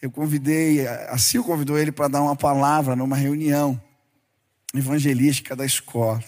eu 0.02 0.10
convidei, 0.10 0.86
a 0.86 1.18
Sil 1.18 1.42
convidou 1.42 1.78
ele 1.78 1.92
para 1.92 2.08
dar 2.08 2.22
uma 2.22 2.36
palavra 2.36 2.94
numa 2.96 3.16
reunião 3.16 3.80
evangelística 4.74 5.56
da 5.56 5.64
escola. 5.64 6.22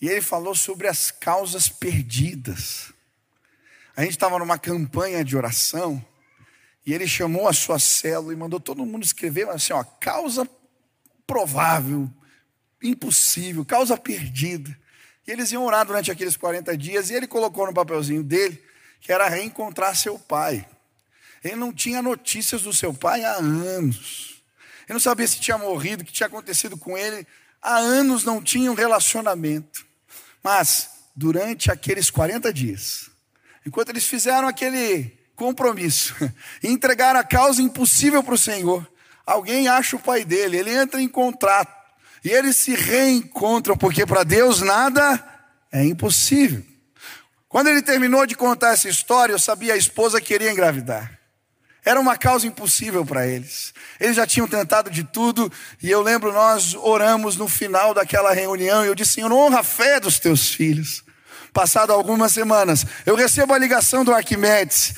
E 0.00 0.08
ele 0.08 0.20
falou 0.20 0.54
sobre 0.54 0.88
as 0.88 1.10
causas 1.10 1.68
perdidas. 1.68 2.92
A 3.96 4.02
gente 4.02 4.12
estava 4.12 4.38
numa 4.38 4.58
campanha 4.58 5.24
de 5.24 5.36
oração 5.36 6.04
E 6.84 6.92
ele 6.92 7.06
chamou 7.06 7.46
a 7.46 7.52
sua 7.52 7.78
célula 7.78 8.32
e 8.32 8.36
mandou 8.36 8.58
todo 8.58 8.84
mundo 8.84 9.04
escrever 9.04 9.48
assim, 9.48 9.72
ó, 9.72 9.84
causa 9.84 10.48
provável, 11.24 12.10
impossível, 12.82 13.64
causa 13.64 13.96
perdida. 13.96 14.76
E 15.24 15.30
eles 15.30 15.52
iam 15.52 15.64
orar 15.64 15.86
durante 15.86 16.10
aqueles 16.10 16.36
40 16.36 16.76
dias 16.76 17.08
e 17.08 17.14
ele 17.14 17.28
colocou 17.28 17.66
no 17.66 17.72
papelzinho 17.72 18.24
dele 18.24 18.60
que 19.00 19.12
era 19.12 19.28
reencontrar 19.28 19.96
seu 19.96 20.18
pai. 20.18 20.66
Ele 21.44 21.56
não 21.56 21.72
tinha 21.72 22.02
notícias 22.02 22.62
do 22.62 22.72
seu 22.72 22.92
pai 22.94 23.24
há 23.24 23.34
anos. 23.34 24.31
Ele 24.92 24.96
não 24.96 25.00
sabia 25.00 25.26
se 25.26 25.40
tinha 25.40 25.56
morrido, 25.56 26.02
o 26.02 26.04
que 26.04 26.12
tinha 26.12 26.26
acontecido 26.26 26.76
com 26.76 26.98
ele. 26.98 27.26
Há 27.62 27.76
anos 27.76 28.24
não 28.24 28.42
tinha 28.42 28.70
um 28.70 28.74
relacionamento. 28.74 29.86
Mas, 30.42 30.90
durante 31.16 31.70
aqueles 31.70 32.10
40 32.10 32.52
dias, 32.52 33.08
enquanto 33.64 33.88
eles 33.88 34.04
fizeram 34.04 34.46
aquele 34.46 35.18
compromisso 35.34 36.14
e 36.62 36.68
entregaram 36.68 37.18
a 37.18 37.24
causa 37.24 37.62
impossível 37.62 38.22
para 38.22 38.34
o 38.34 38.38
Senhor, 38.38 38.86
alguém 39.24 39.66
acha 39.66 39.96
o 39.96 39.98
pai 39.98 40.26
dele, 40.26 40.58
ele 40.58 40.74
entra 40.74 41.00
em 41.00 41.08
contrato 41.08 41.74
e 42.22 42.28
eles 42.28 42.56
se 42.56 42.74
reencontram, 42.74 43.78
porque 43.78 44.04
para 44.04 44.24
Deus 44.24 44.60
nada 44.60 45.24
é 45.72 45.82
impossível. 45.86 46.62
Quando 47.48 47.68
ele 47.68 47.80
terminou 47.80 48.26
de 48.26 48.34
contar 48.34 48.74
essa 48.74 48.90
história, 48.90 49.32
eu 49.32 49.38
sabia 49.38 49.72
a 49.72 49.78
esposa 49.78 50.20
queria 50.20 50.52
engravidar. 50.52 51.21
Era 51.84 51.98
uma 51.98 52.16
causa 52.16 52.46
impossível 52.46 53.04
para 53.04 53.26
eles. 53.26 53.74
Eles 53.98 54.16
já 54.16 54.26
tinham 54.26 54.46
tentado 54.46 54.88
de 54.88 55.02
tudo, 55.02 55.50
e 55.82 55.90
eu 55.90 56.00
lembro, 56.00 56.32
nós 56.32 56.74
oramos 56.74 57.36
no 57.36 57.48
final 57.48 57.92
daquela 57.92 58.32
reunião, 58.32 58.84
e 58.84 58.88
eu 58.88 58.94
disse: 58.94 59.14
Senhor, 59.14 59.32
honra 59.32 59.60
a 59.60 59.64
fé 59.64 59.98
dos 59.98 60.18
teus 60.18 60.48
filhos. 60.48 61.02
Passado 61.52 61.92
algumas 61.92 62.32
semanas, 62.32 62.86
eu 63.04 63.14
recebo 63.14 63.52
a 63.52 63.58
ligação 63.58 64.04
do 64.04 64.14
Arquimedes. 64.14 64.94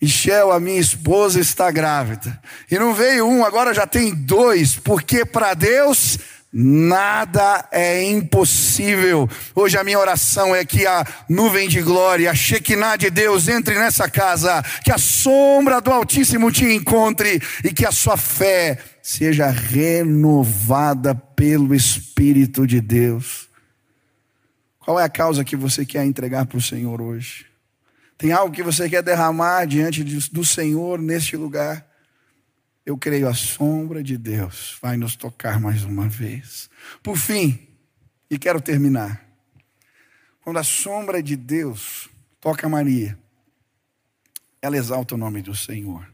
Michel, 0.00 0.52
a 0.52 0.60
minha 0.60 0.80
esposa, 0.80 1.40
está 1.40 1.72
grávida. 1.72 2.40
E 2.70 2.78
não 2.78 2.94
veio 2.94 3.26
um, 3.26 3.44
agora 3.44 3.74
já 3.74 3.84
tem 3.84 4.14
dois, 4.14 4.76
porque 4.76 5.24
para 5.24 5.54
Deus 5.54 6.18
Nada 6.50 7.68
é 7.70 8.02
impossível. 8.10 9.28
Hoje 9.54 9.76
a 9.76 9.84
minha 9.84 9.98
oração 9.98 10.56
é 10.56 10.64
que 10.64 10.86
a 10.86 11.06
nuvem 11.28 11.68
de 11.68 11.82
glória, 11.82 12.30
a 12.30 12.34
Shekinah 12.34 12.96
de 12.96 13.10
Deus 13.10 13.48
entre 13.48 13.74
nessa 13.74 14.08
casa, 14.08 14.62
que 14.82 14.90
a 14.90 14.96
sombra 14.96 15.78
do 15.78 15.92
Altíssimo 15.92 16.50
te 16.50 16.64
encontre 16.64 17.40
e 17.62 17.72
que 17.72 17.84
a 17.84 17.92
sua 17.92 18.16
fé 18.16 18.78
seja 19.02 19.48
renovada 19.50 21.14
pelo 21.14 21.74
Espírito 21.74 22.66
de 22.66 22.80
Deus. 22.80 23.46
Qual 24.80 24.98
é 24.98 25.04
a 25.04 25.08
causa 25.10 25.44
que 25.44 25.54
você 25.54 25.84
quer 25.84 26.06
entregar 26.06 26.46
para 26.46 26.56
o 26.56 26.62
Senhor 26.62 27.02
hoje? 27.02 27.44
Tem 28.16 28.32
algo 28.32 28.54
que 28.54 28.62
você 28.62 28.88
quer 28.88 29.02
derramar 29.02 29.66
diante 29.66 30.02
do 30.02 30.44
Senhor 30.44 30.98
neste 30.98 31.36
lugar? 31.36 31.87
Eu 32.88 32.96
creio 32.96 33.28
a 33.28 33.34
sombra 33.34 34.02
de 34.02 34.16
Deus 34.16 34.78
vai 34.80 34.96
nos 34.96 35.14
tocar 35.14 35.60
mais 35.60 35.84
uma 35.84 36.08
vez. 36.08 36.70
Por 37.02 37.18
fim, 37.18 37.68
e 38.30 38.38
quero 38.38 38.62
terminar. 38.62 39.28
Quando 40.40 40.58
a 40.58 40.64
sombra 40.64 41.22
de 41.22 41.36
Deus 41.36 42.08
toca 42.40 42.66
Maria, 42.66 43.18
ela 44.62 44.74
exalta 44.74 45.14
o 45.14 45.18
nome 45.18 45.42
do 45.42 45.54
Senhor. 45.54 46.10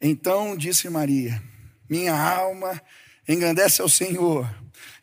Então 0.00 0.56
disse 0.56 0.90
Maria: 0.90 1.40
Minha 1.88 2.20
alma 2.20 2.82
engrandece 3.28 3.80
ao 3.80 3.88
Senhor, 3.88 4.52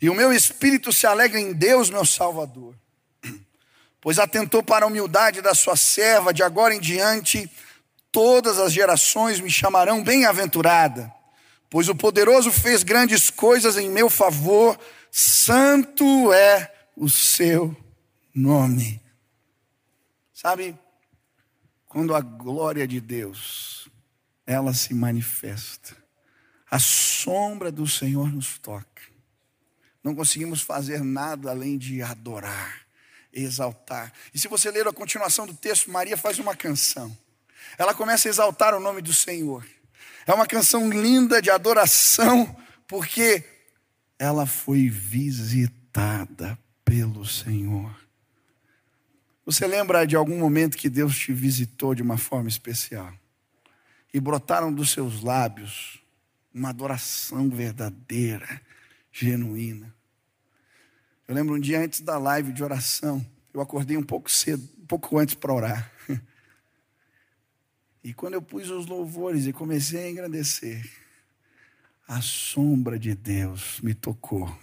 e 0.02 0.10
o 0.10 0.14
meu 0.14 0.34
espírito 0.34 0.92
se 0.92 1.08
alegra 1.08 1.40
em 1.40 1.54
Deus, 1.54 1.90
meu 1.90 2.04
Salvador. 2.04 2.76
Pois 4.02 4.20
atentou 4.20 4.62
para 4.62 4.84
a 4.84 4.90
humildade 4.90 5.42
da 5.42 5.56
sua 5.56 5.78
serva, 5.78 6.34
de 6.34 6.44
agora 6.44 6.76
em 6.76 6.82
diante 6.82 7.50
todas 8.14 8.60
as 8.60 8.72
gerações 8.72 9.42
me 9.42 9.50
chamarão 9.50 10.04
bem-aventurada, 10.04 11.12
pois 11.68 11.90
o 11.90 11.96
poderoso 11.96 12.52
fez 12.52 12.84
grandes 12.84 13.32
coisas 13.32 13.76
em 13.76 13.90
meu 13.90 14.08
favor, 14.08 14.80
santo 15.12 16.32
é 16.32 16.72
o 16.96 17.10
seu 17.10 17.76
nome. 18.34 19.02
Sabe, 20.32 20.78
quando 21.88 22.14
a 22.14 22.22
glória 22.22 22.88
de 22.88 23.02
Deus 23.02 23.90
ela 24.46 24.74
se 24.74 24.94
manifesta, 24.94 25.98
a 26.70 26.78
sombra 26.78 27.72
do 27.72 27.88
Senhor 27.88 28.32
nos 28.32 28.60
toca. 28.60 29.02
Não 30.04 30.14
conseguimos 30.14 30.62
fazer 30.62 31.04
nada 31.04 31.50
além 31.50 31.80
de 31.80 32.02
adorar, 32.04 32.82
exaltar. 33.32 34.14
E 34.34 34.40
se 34.40 34.48
você 34.48 34.70
ler 34.70 34.88
a 34.88 34.94
continuação 34.94 35.48
do 35.48 35.54
texto, 35.56 35.90
Maria 35.90 36.18
faz 36.18 36.38
uma 36.38 36.56
canção 36.56 37.18
ela 37.78 37.94
começa 37.94 38.28
a 38.28 38.32
exaltar 38.32 38.74
o 38.74 38.80
nome 38.80 39.02
do 39.02 39.14
Senhor. 39.14 39.66
É 40.26 40.34
uma 40.34 40.48
canção 40.48 40.90
linda 40.90 41.42
de 41.42 41.50
adoração, 41.50 42.56
porque 42.88 43.44
ela 44.18 44.46
foi 44.46 44.88
visitada 44.90 46.58
pelo 46.86 47.26
Senhor. 47.26 47.94
Você 49.46 49.68
lembra 49.68 50.06
de 50.08 50.16
algum 50.16 50.40
momento 50.40 50.78
que 50.78 50.90
Deus 50.90 51.18
te 51.18 51.34
visitou 51.34 51.94
de 51.94 52.02
uma 52.02 52.18
forma 52.18 52.48
especial? 52.48 53.14
E 54.14 54.20
brotaram 54.20 54.72
dos 54.72 54.92
seus 54.92 55.22
lábios 55.22 56.02
uma 56.54 56.70
adoração 56.70 57.50
verdadeira, 57.50 58.62
genuína. 59.12 59.94
Eu 61.28 61.36
lembro 61.36 61.56
um 61.56 61.60
dia 61.60 61.82
antes 61.82 62.00
da 62.02 62.18
live 62.18 62.54
de 62.54 62.64
oração, 62.64 63.26
eu 63.54 63.60
acordei 63.60 63.98
um 63.98 64.04
pouco 64.04 64.32
cedo, 64.32 64.64
um 64.82 64.86
pouco 64.86 65.18
antes 65.18 65.36
para 65.36 65.54
orar. 65.54 65.92
E 68.04 68.14
quando 68.14 68.34
eu 68.34 68.42
pus 68.42 68.70
os 68.70 68.86
louvores 68.86 69.46
e 69.46 69.54
comecei 69.54 70.04
a 70.04 70.10
engrandecer, 70.10 70.90
a 72.08 72.22
sombra 72.22 73.00
de 73.00 73.16
Deus 73.16 73.80
me 73.82 73.94
tocou. 73.94 74.54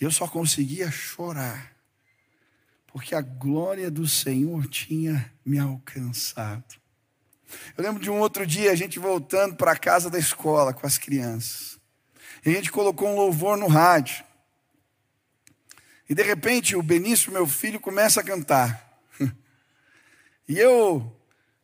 Eu 0.00 0.10
só 0.10 0.26
conseguia 0.26 0.90
chorar, 0.90 1.76
porque 2.86 3.14
a 3.14 3.20
glória 3.20 3.90
do 3.90 4.08
Senhor 4.08 4.66
tinha 4.66 5.30
me 5.44 5.58
alcançado. 5.58 6.80
Eu 7.76 7.84
lembro 7.84 8.02
de 8.02 8.10
um 8.10 8.18
outro 8.18 8.46
dia, 8.46 8.72
a 8.72 8.74
gente 8.74 8.98
voltando 8.98 9.56
para 9.56 9.72
a 9.72 9.76
casa 9.76 10.08
da 10.08 10.18
escola 10.18 10.72
com 10.72 10.86
as 10.86 10.96
crianças. 10.96 11.78
E 12.44 12.48
a 12.48 12.52
gente 12.54 12.72
colocou 12.72 13.08
um 13.08 13.16
louvor 13.16 13.58
no 13.58 13.66
rádio. 13.66 14.24
E 16.08 16.14
de 16.14 16.22
repente 16.22 16.74
o 16.74 16.82
Benício, 16.82 17.30
meu 17.30 17.46
filho, 17.46 17.78
começa 17.78 18.20
a 18.20 18.24
cantar. 18.24 18.88
E 20.48 20.58
eu 20.58 21.19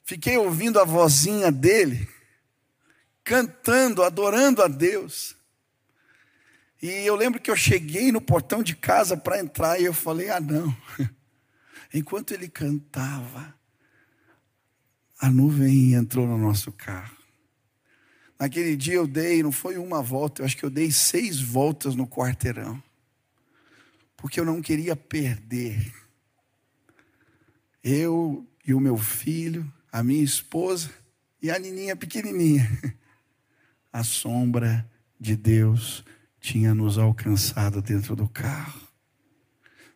Fiquei 0.06 0.38
ouvindo 0.38 0.78
a 0.78 0.84
vozinha 0.84 1.50
dele, 1.50 2.08
cantando, 3.24 4.04
adorando 4.04 4.62
a 4.62 4.68
Deus. 4.68 5.34
E 6.80 6.86
eu 6.86 7.16
lembro 7.16 7.40
que 7.40 7.50
eu 7.50 7.56
cheguei 7.56 8.12
no 8.12 8.20
portão 8.20 8.62
de 8.62 8.76
casa 8.76 9.16
para 9.16 9.40
entrar 9.40 9.80
e 9.80 9.84
eu 9.84 9.92
falei: 9.92 10.30
ah, 10.30 10.40
não. 10.40 10.74
Enquanto 11.92 12.30
ele 12.30 12.48
cantava, 12.48 13.52
a 15.18 15.28
nuvem 15.28 15.94
entrou 15.94 16.24
no 16.24 16.38
nosso 16.38 16.70
carro. 16.70 17.16
Naquele 18.38 18.76
dia 18.76 18.94
eu 18.94 19.08
dei, 19.08 19.42
não 19.42 19.50
foi 19.50 19.76
uma 19.76 20.00
volta, 20.00 20.40
eu 20.40 20.46
acho 20.46 20.56
que 20.56 20.64
eu 20.64 20.70
dei 20.70 20.92
seis 20.92 21.40
voltas 21.40 21.96
no 21.96 22.06
quarteirão. 22.06 22.80
Porque 24.16 24.38
eu 24.38 24.44
não 24.44 24.62
queria 24.62 24.94
perder. 24.94 25.92
Eu 27.82 28.46
e 28.64 28.72
o 28.72 28.78
meu 28.78 28.96
filho 28.96 29.72
a 29.96 30.02
minha 30.02 30.22
esposa 30.22 30.90
e 31.40 31.50
a 31.50 31.58
Nininha 31.58 31.96
pequenininha. 31.96 32.68
A 33.90 34.04
sombra 34.04 34.86
de 35.18 35.34
Deus 35.34 36.04
tinha 36.38 36.74
nos 36.74 36.98
alcançado 36.98 37.80
dentro 37.80 38.14
do 38.14 38.28
carro. 38.28 38.86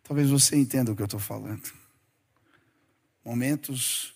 Talvez 0.02 0.30
você 0.30 0.56
entenda 0.56 0.90
o 0.90 0.96
que 0.96 1.02
eu 1.02 1.04
estou 1.04 1.20
falando. 1.20 1.70
Momentos 3.22 4.14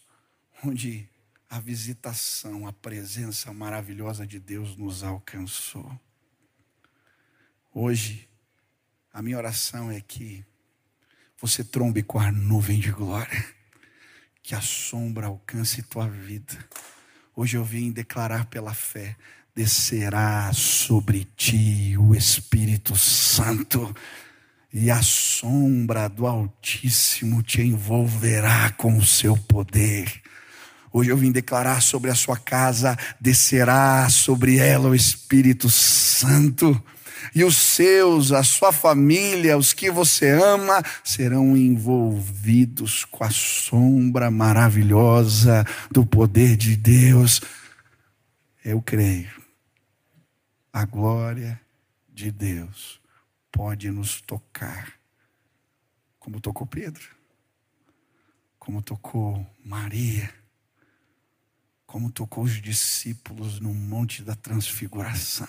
onde 0.65 1.07
a 1.51 1.61
visitação, 1.61 2.67
a 2.67 2.73
presença 2.73 3.53
maravilhosa 3.53 4.27
de 4.27 4.41
Deus 4.41 4.79
nos 4.79 5.03
alcançou. 5.03 6.01
Hoje, 7.75 8.27
a 9.13 9.21
minha 9.21 9.37
oração 9.37 9.91
é 9.91 10.01
que 10.01 10.43
você 11.39 11.63
trombe 11.63 12.03
com 12.03 12.19
a 12.19 12.33
nuvem 12.33 12.81
de 12.81 12.91
glória 12.91 13.55
que 14.45 14.55
a 14.55 14.61
sombra 14.61 15.27
alcance 15.27 15.83
tua 15.83 16.07
vida. 16.07 16.55
Hoje 17.35 17.57
eu 17.57 17.65
vim 17.65 17.91
declarar 17.91 18.45
pela 18.45 18.75
fé: 18.75 19.17
descerá 19.57 20.53
sobre 20.53 21.27
ti 21.35 21.97
o 21.99 22.15
Espírito 22.15 22.95
Santo, 22.95 23.97
e 24.71 24.91
a 24.91 25.01
sombra 25.01 26.09
do 26.09 26.27
Altíssimo 26.27 27.43
te 27.43 27.63
envolverá 27.63 28.71
com 28.73 28.99
o 28.99 29.05
seu 29.05 29.35
poder. 29.35 30.13
Hoje 30.93 31.09
eu 31.09 31.17
vim 31.17 31.33
declarar 31.33 31.81
sobre 31.81 32.11
a 32.11 32.15
sua 32.15 32.37
casa: 32.37 32.99
descerá 33.19 34.11
sobre 34.11 34.59
ela 34.59 34.91
o 34.91 34.95
Espírito 34.95 35.71
Santo 35.71 36.85
e 37.35 37.45
os 37.45 37.57
seus, 37.57 38.33
a 38.33 38.43
sua 38.43 38.73
família, 38.73 39.57
os 39.57 39.73
que 39.73 39.91
você 39.91 40.31
ama, 40.31 40.83
serão 41.03 41.57
envolvidos 41.57 43.05
com 43.05 43.23
a 43.23 43.31
sombra 43.31 44.31
maravilhosa 44.31 45.65
do 45.91 46.05
poder 46.05 46.57
de 46.57 46.77
Deus. 46.77 47.41
Eu 48.65 48.83
creio. 48.83 49.43
A 50.73 50.85
glória 50.85 51.61
de 52.13 52.33
Deus 52.33 53.01
pode 53.53 53.91
nos 53.91 54.21
tocar, 54.21 54.93
como 56.19 56.41
tocou 56.41 56.67
Pedro, 56.67 57.09
como 58.59 58.83
tocou 58.83 59.47
Maria, 59.65 60.33
como 61.87 62.11
tocou 62.11 62.43
os 62.43 62.61
discípulos 62.61 63.61
no 63.61 63.73
Monte 63.73 64.23
da 64.23 64.35
Transfiguração 64.35 65.49